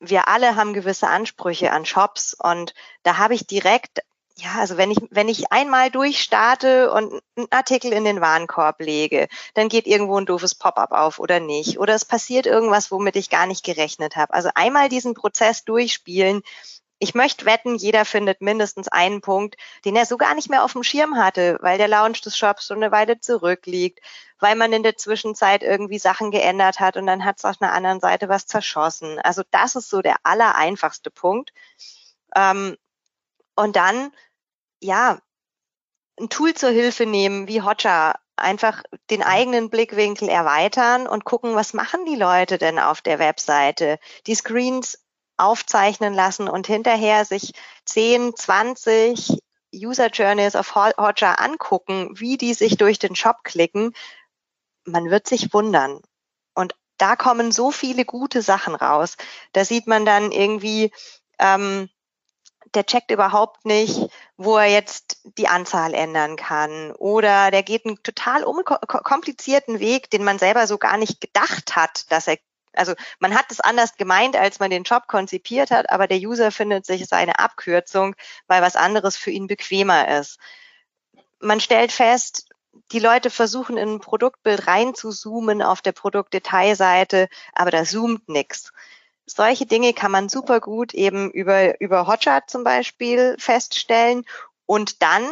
wir 0.01 0.29
alle 0.29 0.57
haben 0.57 0.75
gewisse 0.75 1.09
Ansprüche 1.09 1.73
an 1.73 1.85
Shops 1.85 2.35
und 2.35 2.75
da 3.03 3.19
habe 3.19 3.35
ich 3.35 3.47
direkt 3.47 4.03
ja, 4.41 4.51
also 4.61 4.77
wenn 4.77 4.93
ich, 4.93 4.99
wenn 5.11 5.29
ich 5.29 5.51
einmal 5.51 5.91
durchstarte 5.91 6.93
und 6.93 7.21
einen 7.37 7.49
Artikel 7.51 7.93
in 7.93 8.05
den 8.05 8.21
Warenkorb 8.21 8.81
lege, 8.81 9.27
dann 9.55 9.69
geht 9.69 9.89
irgendwo 9.89 10.17
ein 10.17 10.27
doofes 10.27 10.55
Pop-up 10.55 10.93
auf 10.93 11.19
oder 11.19 11.41
nicht. 11.41 11.81
Oder 11.81 11.95
es 11.97 12.05
passiert 12.05 12.47
irgendwas, 12.47 12.93
womit 12.93 13.17
ich 13.17 13.31
gar 13.31 13.47
nicht 13.47 13.65
gerechnet 13.65 14.15
habe. 14.15 14.33
Also 14.33 14.51
einmal 14.55 14.89
diesen 14.89 15.15
Prozess 15.15 15.65
durchspielen, 15.65 16.43
ich 16.99 17.15
möchte 17.15 17.47
wetten, 17.47 17.77
jeder 17.77 18.05
findet 18.05 18.41
mindestens 18.41 18.89
einen 18.89 19.21
Punkt, 19.21 19.57
den 19.85 19.95
er 19.97 20.07
so 20.07 20.17
gar 20.17 20.35
nicht 20.35 20.51
mehr 20.51 20.65
auf 20.65 20.73
dem 20.73 20.83
Schirm 20.83 21.17
hatte, 21.17 21.59
weil 21.61 21.79
der 21.79 21.89
Launch 21.89 22.21
des 22.23 22.37
Shops 22.37 22.67
schon 22.67 22.79
eine 22.79 22.91
Weile 22.91 23.21
zurückliegt, 23.21 24.01
weil 24.41 24.57
man 24.57 24.73
in 24.73 24.83
der 24.83 24.97
Zwischenzeit 24.97 25.63
irgendwie 25.63 25.99
Sachen 25.99 26.31
geändert 26.31 26.81
hat 26.81 26.97
und 26.97 27.07
dann 27.07 27.25
hat 27.25 27.39
es 27.39 27.45
auf 27.45 27.61
einer 27.61 27.73
anderen 27.73 28.01
Seite 28.01 28.29
was 28.29 28.47
zerschossen. 28.47 29.19
Also 29.21 29.43
das 29.51 29.77
ist 29.77 29.91
so 29.91 30.03
der 30.03 30.17
allereinfachste 30.25 31.11
Punkt. 31.11 31.53
Ähm, 32.35 32.77
und 33.55 33.77
dann, 33.77 34.13
ja, 34.81 35.19
ein 36.21 36.29
Tool 36.29 36.55
zur 36.55 36.71
Hilfe 36.71 37.07
nehmen 37.07 37.49
wie 37.49 37.63
Hotjar, 37.63 38.21
einfach 38.37 38.83
den 39.11 39.23
eigenen 39.23 39.71
Blickwinkel 39.71 40.29
erweitern 40.29 41.07
und 41.07 41.25
gucken, 41.25 41.55
was 41.55 41.75
machen 41.75 42.05
die 42.07 42.17
Leute 42.17 42.59
denn 42.59 42.79
auf 42.79 43.03
der 43.03 43.19
Webseite. 43.19 43.99
Die 44.27 44.35
Screens 44.35 44.99
aufzeichnen 45.39 46.15
lassen 46.15 46.49
und 46.49 46.67
hinterher 46.67 47.25
sich 47.25 47.55
10, 47.87 48.37
20 48.37 49.39
User 49.75 50.09
Journeys 50.09 50.57
auf 50.57 50.75
Hotjar 50.75 51.41
angucken, 51.41 52.11
wie 52.15 52.37
die 52.37 52.55
sich 52.55 52.77
durch 52.77 52.99
den 52.99 53.15
Shop 53.15 53.45
klicken, 53.45 53.95
man 54.85 55.11
wird 55.11 55.29
sich 55.29 55.53
wundern. 55.53 56.01
Und 56.55 56.75
da 56.97 57.17
kommen 57.17 57.53
so 57.53 57.71
viele 57.71 58.05
gute 58.05 58.43
Sachen 58.43 58.75
raus. 58.75 59.17
Da 59.53 59.65
sieht 59.65 59.87
man 59.87 60.05
dann 60.05 60.33
irgendwie, 60.33 60.91
ähm, 61.39 61.89
der 62.75 62.85
checkt 62.85 63.11
überhaupt 63.11 63.65
nicht, 63.65 64.09
wo 64.37 64.57
er 64.57 64.67
jetzt 64.67 65.21
die 65.39 65.49
Anzahl 65.49 65.95
ändern 65.95 66.37
kann. 66.37 66.93
Oder 66.93 67.51
der 67.51 67.63
geht 67.63 67.87
einen 67.87 68.03
total 68.03 68.43
komplizierten 68.43 69.81
Weg, 69.81 70.11
den 70.11 70.25
man 70.25 70.39
selber 70.39 70.67
so 70.67 70.79
gar 70.79 70.97
nicht 70.97 71.21
gedacht 71.21 71.77
hat, 71.77 72.11
dass 72.11 72.27
er 72.27 72.39
also 72.79 72.95
man 73.19 73.35
hat 73.35 73.47
es 73.51 73.61
anders 73.61 73.97
gemeint, 73.97 74.37
als 74.37 74.59
man 74.61 74.71
den 74.71 74.85
Job 74.85 75.07
konzipiert 75.07 75.71
hat, 75.71 75.91
aber 75.91 76.07
der 76.07 76.19
User 76.19 76.51
findet 76.51 76.87
sich 76.87 77.07
seine 77.07 77.39
Abkürzung, 77.39 78.15
weil 78.47 78.63
was 78.63 78.77
anderes 78.77 79.17
für 79.17 79.31
ihn 79.31 79.47
bequemer 79.47 80.19
ist. 80.19 80.39
Man 81.41 81.61
stellt 81.61 81.93
fest, 81.93 82.49
die 82.93 82.99
Leute 82.99 83.31
versuchen 83.31 83.77
in 83.77 83.95
ein 83.95 84.01
Produktbild 84.01 84.67
rein 84.67 84.95
zu 84.95 85.11
zoomen 85.11 85.63
auf 85.63 85.83
der 85.83 85.93
Produktdetailseite, 85.93 87.29
aber 87.53 87.71
da 87.71 87.85
zoomt 87.85 88.29
nichts. 88.29 88.73
Solche 89.27 89.67
Dinge 89.67 89.93
kann 89.93 90.11
man 90.11 90.29
super 90.29 90.61
gut 90.61 90.95
eben 90.95 91.31
über, 91.31 91.81
über 91.81 92.07
Hotchart 92.07 92.49
zum 92.49 92.65
Beispiel 92.65 93.37
feststellen 93.39 94.25
und 94.65 95.03
dann 95.03 95.23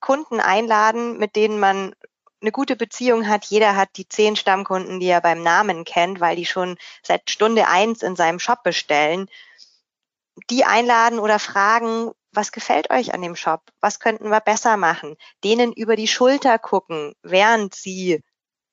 Kunden 0.00 0.40
einladen, 0.40 1.18
mit 1.18 1.36
denen 1.36 1.60
man 1.60 1.94
eine 2.46 2.52
gute 2.52 2.76
Beziehung 2.76 3.26
hat. 3.26 3.44
Jeder 3.46 3.74
hat 3.74 3.96
die 3.96 4.08
zehn 4.08 4.36
Stammkunden, 4.36 5.00
die 5.00 5.08
er 5.08 5.20
beim 5.20 5.42
Namen 5.42 5.84
kennt, 5.84 6.20
weil 6.20 6.36
die 6.36 6.46
schon 6.46 6.76
seit 7.02 7.28
Stunde 7.28 7.66
eins 7.66 8.02
in 8.02 8.14
seinem 8.14 8.38
Shop 8.38 8.62
bestellen. 8.62 9.28
Die 10.48 10.64
einladen 10.64 11.18
oder 11.18 11.40
fragen, 11.40 12.12
was 12.30 12.52
gefällt 12.52 12.90
euch 12.90 13.12
an 13.12 13.20
dem 13.20 13.34
Shop? 13.34 13.62
Was 13.80 13.98
könnten 13.98 14.30
wir 14.30 14.40
besser 14.40 14.76
machen? 14.76 15.16
Denen 15.42 15.72
über 15.72 15.96
die 15.96 16.06
Schulter 16.06 16.58
gucken, 16.60 17.14
während 17.22 17.74
sie 17.74 18.22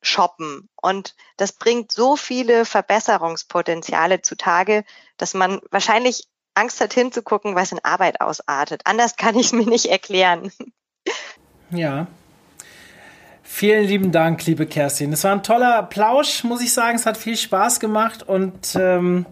shoppen. 0.03 0.69
Und 0.75 1.15
das 1.38 1.53
bringt 1.53 1.91
so 1.91 2.15
viele 2.15 2.65
Verbesserungspotenziale 2.65 4.21
zutage, 4.21 4.83
dass 5.17 5.33
man 5.33 5.62
wahrscheinlich 5.71 6.27
Angst 6.53 6.79
hat 6.79 6.93
hinzugucken, 6.93 7.55
was 7.55 7.71
in 7.71 7.83
Arbeit 7.83 8.21
ausartet. 8.21 8.81
Anders 8.86 9.15
kann 9.15 9.36
ich 9.36 9.47
es 9.47 9.53
mir 9.53 9.65
nicht 9.65 9.88
erklären. 9.88 10.51
Ja, 11.71 12.07
Vielen 13.45 13.86
lieben 13.86 14.12
Dank, 14.13 14.45
liebe 14.45 14.65
Kerstin. 14.65 15.12
Es 15.12 15.25
war 15.25 15.34
ein 15.34 15.43
toller 15.43 15.84
Plausch, 15.84 16.45
muss 16.45 16.62
ich 16.62 16.71
sagen. 16.71 16.95
Es 16.95 17.06
hat 17.06 17.17
viel 17.17 17.36
Spaß 17.36 17.82
gemacht 17.82 18.23
und 18.23 18.75
ähm, 18.79 19.25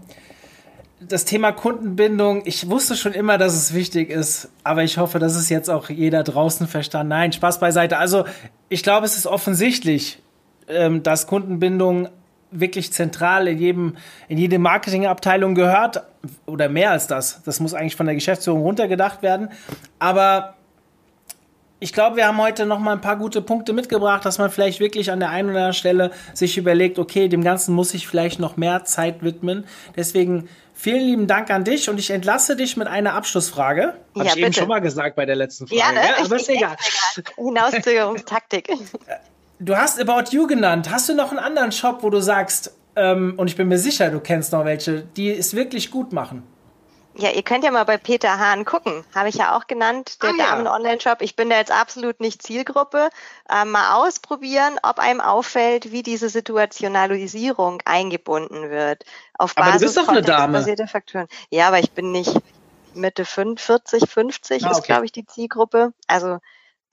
das 1.00 1.24
Thema 1.24 1.54
Kundenbindung, 1.54 2.44
ich 2.46 2.70
wusste 2.70 2.98
schon 2.98 3.14
immer, 3.14 3.38
dass 3.38 3.54
es 3.54 3.74
wichtig 3.74 4.10
ist, 4.10 4.50
aber 4.66 4.84
ich 4.84 4.98
hoffe, 4.98 5.18
dass 5.18 5.36
es 5.36 5.48
jetzt 5.48 5.70
auch 5.70 5.90
jeder 5.90 6.24
draußen 6.24 6.68
verstanden. 6.68 7.10
Nein, 7.10 7.32
Spaß 7.32 7.60
beiseite. 7.60 7.98
Also 7.98 8.26
ich 8.68 8.84
glaube, 8.84 9.06
es 9.06 9.16
ist 9.16 9.28
offensichtlich, 9.28 10.22
ähm, 10.68 11.04
dass 11.04 11.26
Kundenbindung 11.26 12.10
wirklich 12.52 12.92
zentral 12.92 13.48
in 13.48 13.60
jedem 13.60 13.96
in 14.28 14.38
jede 14.38 14.60
Marketingabteilung 14.60 15.56
gehört 15.56 16.04
oder 16.46 16.68
mehr 16.68 16.92
als 16.92 17.08
das. 17.08 17.42
Das 17.44 17.62
muss 17.62 17.74
eigentlich 17.74 17.96
von 17.96 18.08
der 18.08 18.16
Geschäftsführung 18.16 18.62
runtergedacht 18.62 19.24
werden. 19.24 19.48
Aber 20.00 20.56
ich 21.82 21.94
glaube, 21.94 22.16
wir 22.16 22.28
haben 22.28 22.38
heute 22.38 22.68
noch 22.68 22.78
mal 22.78 22.94
ein 22.94 23.02
paar 23.02 23.18
gute 23.18 23.42
Punkte 23.42 23.74
mitgebracht, 23.74 24.24
dass 24.24 24.38
man 24.38 24.52
vielleicht 24.52 24.80
wirklich 24.80 25.12
an 25.12 25.20
der 25.20 25.32
einen 25.32 25.50
oder 25.50 25.58
anderen 25.58 25.74
Stelle 25.74 26.12
sich 26.36 26.56
überlegt, 26.60 27.00
okay, 27.00 27.28
dem 27.28 27.44
Ganzen 27.44 27.74
muss 27.74 27.96
ich 27.96 28.08
vielleicht 28.08 28.40
noch 28.40 28.56
mehr 28.56 28.86
Zeit 28.86 29.24
widmen. 29.24 29.66
Deswegen 29.96 30.48
vielen 30.76 31.02
lieben 31.02 31.28
Dank 31.28 31.50
an 31.50 31.64
dich 31.64 31.90
und 31.90 32.00
ich 32.00 32.12
entlasse 32.12 32.56
dich 32.56 32.78
mit 32.78 32.88
einer 32.88 33.16
Abschlussfrage. 33.16 33.96
Habe 34.16 34.26
ja, 34.26 34.34
ich 34.36 34.38
eben 34.38 34.54
schon 34.54 34.68
mal 34.68 34.80
gesagt 34.80 35.16
bei 35.16 35.26
der 35.26 35.36
letzten 35.36 35.68
Frage, 35.68 35.82
ja, 35.82 35.92
ne? 35.92 36.02
ja 36.02 36.24
aber 36.24 36.36
ist 36.36 36.50
egal. 36.50 36.76
Hinauszögerungstaktik. 37.36 38.70
Du 39.64 39.78
hast 39.78 40.02
About 40.02 40.32
You 40.32 40.48
genannt. 40.48 40.90
Hast 40.90 41.08
du 41.08 41.14
noch 41.14 41.30
einen 41.30 41.38
anderen 41.38 41.72
Shop, 41.72 42.02
wo 42.02 42.10
du 42.10 42.20
sagst, 42.20 42.76
ähm, 42.96 43.36
und 43.38 43.48
ich 43.48 43.56
bin 43.56 43.68
mir 43.68 43.78
sicher, 43.78 44.10
du 44.10 44.20
kennst 44.20 44.54
noch 44.54 44.66
welche, 44.66 45.04
die 45.16 45.30
es 45.30 45.56
wirklich 45.56 45.92
gut 45.92 46.14
machen? 46.14 46.42
Ja, 47.16 47.30
ihr 47.32 47.44
könnt 47.44 47.64
ja 47.64 47.72
mal 47.72 47.84
bei 47.84 47.98
Peter 47.98 48.40
Hahn 48.40 48.64
gucken. 48.64 49.04
Habe 49.14 49.30
ich 49.30 49.36
ja 49.36 49.58
auch 49.58 49.68
genannt, 49.68 50.24
der 50.24 50.30
ah, 50.30 50.34
Damen-Online-Shop. 50.38 51.22
Ich 51.22 51.36
bin 51.36 51.50
da 51.50 51.58
jetzt 51.58 51.72
absolut 51.72 52.22
nicht 52.22 52.42
Zielgruppe. 52.42 53.10
Ähm, 53.50 53.72
mal 53.72 53.96
ausprobieren, 53.96 54.80
ob 54.82 54.98
einem 55.00 55.20
auffällt, 55.20 55.92
wie 55.92 56.04
diese 56.04 56.30
Situationalisierung 56.30 57.82
eingebunden 57.84 58.70
wird. 58.70 59.04
Auf 59.38 59.58
aber 59.58 59.72
Basis 59.72 59.80
du 59.80 59.86
bist 59.88 59.98
doch 59.98 60.08
eine 60.08 60.22
Dame. 60.22 60.88
Faktoren. 60.88 61.28
Ja, 61.50 61.68
aber 61.68 61.80
ich 61.80 61.92
bin 61.92 62.12
nicht 62.12 62.34
Mitte 62.94 63.26
45, 63.26 64.10
50 64.10 64.64
ah, 64.64 64.68
okay. 64.68 64.78
ist, 64.78 64.86
glaube 64.86 65.06
ich, 65.06 65.12
die 65.12 65.26
Zielgruppe. 65.26 65.94
Also 66.08 66.40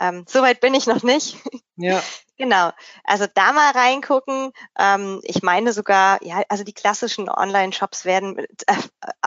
ähm, 0.01 0.25
Soweit 0.29 0.61
bin 0.61 0.75
ich 0.75 0.87
noch 0.87 1.03
nicht. 1.03 1.37
Ja. 1.77 2.03
genau. 2.37 2.71
Also 3.05 3.27
da 3.33 3.53
mal 3.53 3.73
reingucken. 3.73 4.53
Ähm, 4.79 5.21
ich 5.25 5.43
meine 5.43 5.73
sogar, 5.73 6.23
ja, 6.23 6.43
also 6.49 6.65
die 6.65 6.73
klassischen 6.73 7.29
Online-Shops 7.29 8.05
werden 8.05 8.39
äh, 8.39 8.77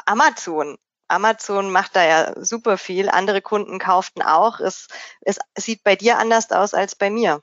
Amazon. 0.06 0.78
Amazon 1.08 1.72
macht 1.72 1.96
da 1.96 2.06
ja 2.06 2.34
super 2.44 2.78
viel. 2.78 3.10
Andere 3.10 3.42
Kunden 3.42 3.80
kauften 3.80 4.22
auch. 4.22 4.60
Es, 4.62 4.88
es 5.22 5.40
sieht 5.58 5.84
bei 5.84 5.96
dir 5.96 6.18
anders 6.18 6.52
aus 6.52 6.74
als 6.74 6.96
bei 6.96 7.10
mir. 7.10 7.42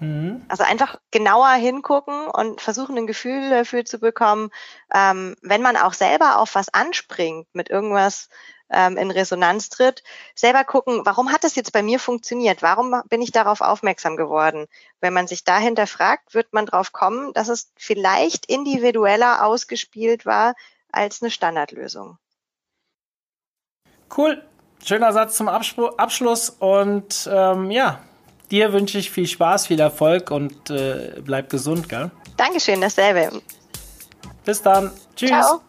Mhm. 0.00 0.44
Also 0.48 0.64
einfach 0.64 0.98
genauer 1.12 1.52
hingucken 1.52 2.26
und 2.26 2.60
versuchen 2.60 2.98
ein 2.98 3.06
Gefühl 3.06 3.50
dafür 3.50 3.84
zu 3.84 3.98
bekommen, 3.98 4.50
ähm, 4.92 5.36
wenn 5.40 5.62
man 5.62 5.76
auch 5.76 5.92
selber 5.92 6.38
auf 6.38 6.56
was 6.56 6.68
anspringt, 6.68 7.46
mit 7.52 7.70
irgendwas 7.70 8.28
ähm, 8.70 8.96
in 8.96 9.10
Resonanz 9.10 9.68
tritt, 9.68 10.02
selber 10.34 10.64
gucken, 10.64 11.02
warum 11.04 11.32
hat 11.32 11.44
das 11.44 11.54
jetzt 11.54 11.72
bei 11.72 11.82
mir 11.82 11.98
funktioniert? 11.98 12.62
Warum 12.62 13.02
bin 13.08 13.22
ich 13.22 13.32
darauf 13.32 13.60
aufmerksam 13.60 14.16
geworden? 14.16 14.66
Wenn 15.00 15.12
man 15.12 15.26
sich 15.26 15.44
dahinter 15.44 15.86
fragt, 15.86 16.34
wird 16.34 16.52
man 16.52 16.66
darauf 16.66 16.92
kommen, 16.92 17.32
dass 17.32 17.48
es 17.48 17.70
vielleicht 17.76 18.46
individueller 18.46 19.44
ausgespielt 19.44 20.26
war 20.26 20.54
als 20.90 21.22
eine 21.22 21.30
Standardlösung. 21.30 22.18
Cool. 24.16 24.42
Schöner 24.84 25.12
Satz 25.12 25.36
zum 25.36 25.48
Abspr 25.48 25.94
Abschluss 25.96 26.50
und 26.50 27.28
ähm, 27.32 27.70
ja, 27.70 28.00
dir 28.50 28.72
wünsche 28.72 28.98
ich 28.98 29.10
viel 29.10 29.26
Spaß, 29.26 29.66
viel 29.66 29.80
Erfolg 29.80 30.30
und 30.30 30.68
äh, 30.68 31.20
bleib 31.24 31.48
gesund, 31.48 31.88
gell? 31.88 32.10
Dankeschön, 32.36 32.80
dasselbe. 32.80 33.40
Bis 34.44 34.60
dann. 34.60 34.92
Tschüss. 35.16 35.30
Ciao. 35.30 35.60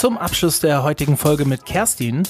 Zum 0.00 0.16
Abschluss 0.16 0.60
der 0.60 0.82
heutigen 0.82 1.18
Folge 1.18 1.44
mit 1.44 1.66
Kerstin 1.66 2.22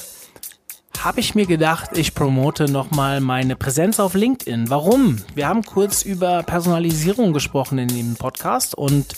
habe 0.99 1.21
ich 1.21 1.35
mir 1.35 1.45
gedacht, 1.45 1.97
ich 1.97 2.13
promote 2.13 2.65
nochmal 2.69 3.21
meine 3.21 3.55
Präsenz 3.55 3.97
auf 4.01 4.13
LinkedIn. 4.13 4.69
Warum? 4.69 5.23
Wir 5.35 5.47
haben 5.47 5.63
kurz 5.63 6.01
über 6.01 6.43
Personalisierung 6.43 7.31
gesprochen 7.31 7.77
in 7.77 7.87
dem 7.87 8.15
Podcast 8.17 8.75
und 8.75 9.15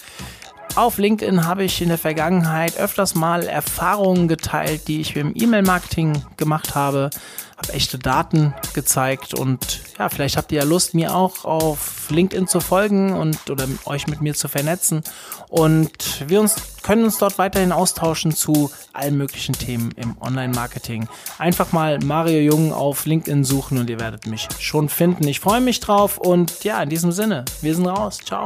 auf 0.76 0.98
LinkedIn 0.98 1.46
habe 1.46 1.64
ich 1.64 1.82
in 1.82 1.90
der 1.90 1.98
Vergangenheit 1.98 2.78
öfters 2.78 3.16
mal 3.16 3.44
Erfahrungen 3.44 4.28
geteilt, 4.28 4.88
die 4.88 5.02
ich 5.02 5.16
im 5.16 5.34
E-Mail-Marketing 5.36 6.24
gemacht 6.38 6.76
habe, 6.76 7.10
habe 7.58 7.74
echte 7.74 8.00
Daten 8.00 8.54
gezeigt 8.74 9.34
und 9.34 9.82
ja, 10.00 10.10
vielleicht 10.10 10.38
habt 10.38 10.52
ihr 10.52 10.60
ja 10.60 10.64
Lust, 10.66 10.94
mir 10.94 11.16
auch 11.16 11.46
auf 11.46 12.10
LinkedIn 12.10 12.48
zu 12.48 12.60
folgen 12.60 13.14
und 13.14 13.50
oder 13.50 13.68
euch 13.86 14.08
mit 14.08 14.22
mir 14.22 14.34
zu 14.34 14.48
vernetzen 14.48 15.04
und 15.50 16.28
wir 16.28 16.40
uns 16.42 16.56
können 16.82 17.06
uns 17.06 17.18
dort 17.18 17.38
weiterhin 17.38 17.72
austauschen 17.72 18.36
zu 18.36 18.70
allen 18.92 19.18
möglichen 19.18 19.54
Themen 19.54 19.92
im 19.96 20.18
Online-Marketing. 20.20 21.08
Einfach 21.38 21.72
mal 21.72 22.00
Mario 22.00 22.40
Jung 22.40 22.74
auf 22.74 23.06
LinkedIn 23.06 23.46
suchen 23.46 23.78
und 23.78 23.90
ihr 23.90 24.00
werdet 24.00 24.28
mich 24.28 24.50
schon 24.60 24.90
finden. 24.90 25.28
Ich 25.28 25.40
freue 25.40 25.62
mich 25.62 25.80
drauf 25.80 26.18
und 26.18 26.66
ja, 26.66 26.84
in 26.84 26.90
diesem 26.90 27.14
Sinne, 27.14 27.46
wir 27.62 27.74
sind 27.74 27.88
raus. 27.88 28.18
Ciao. 28.18 28.46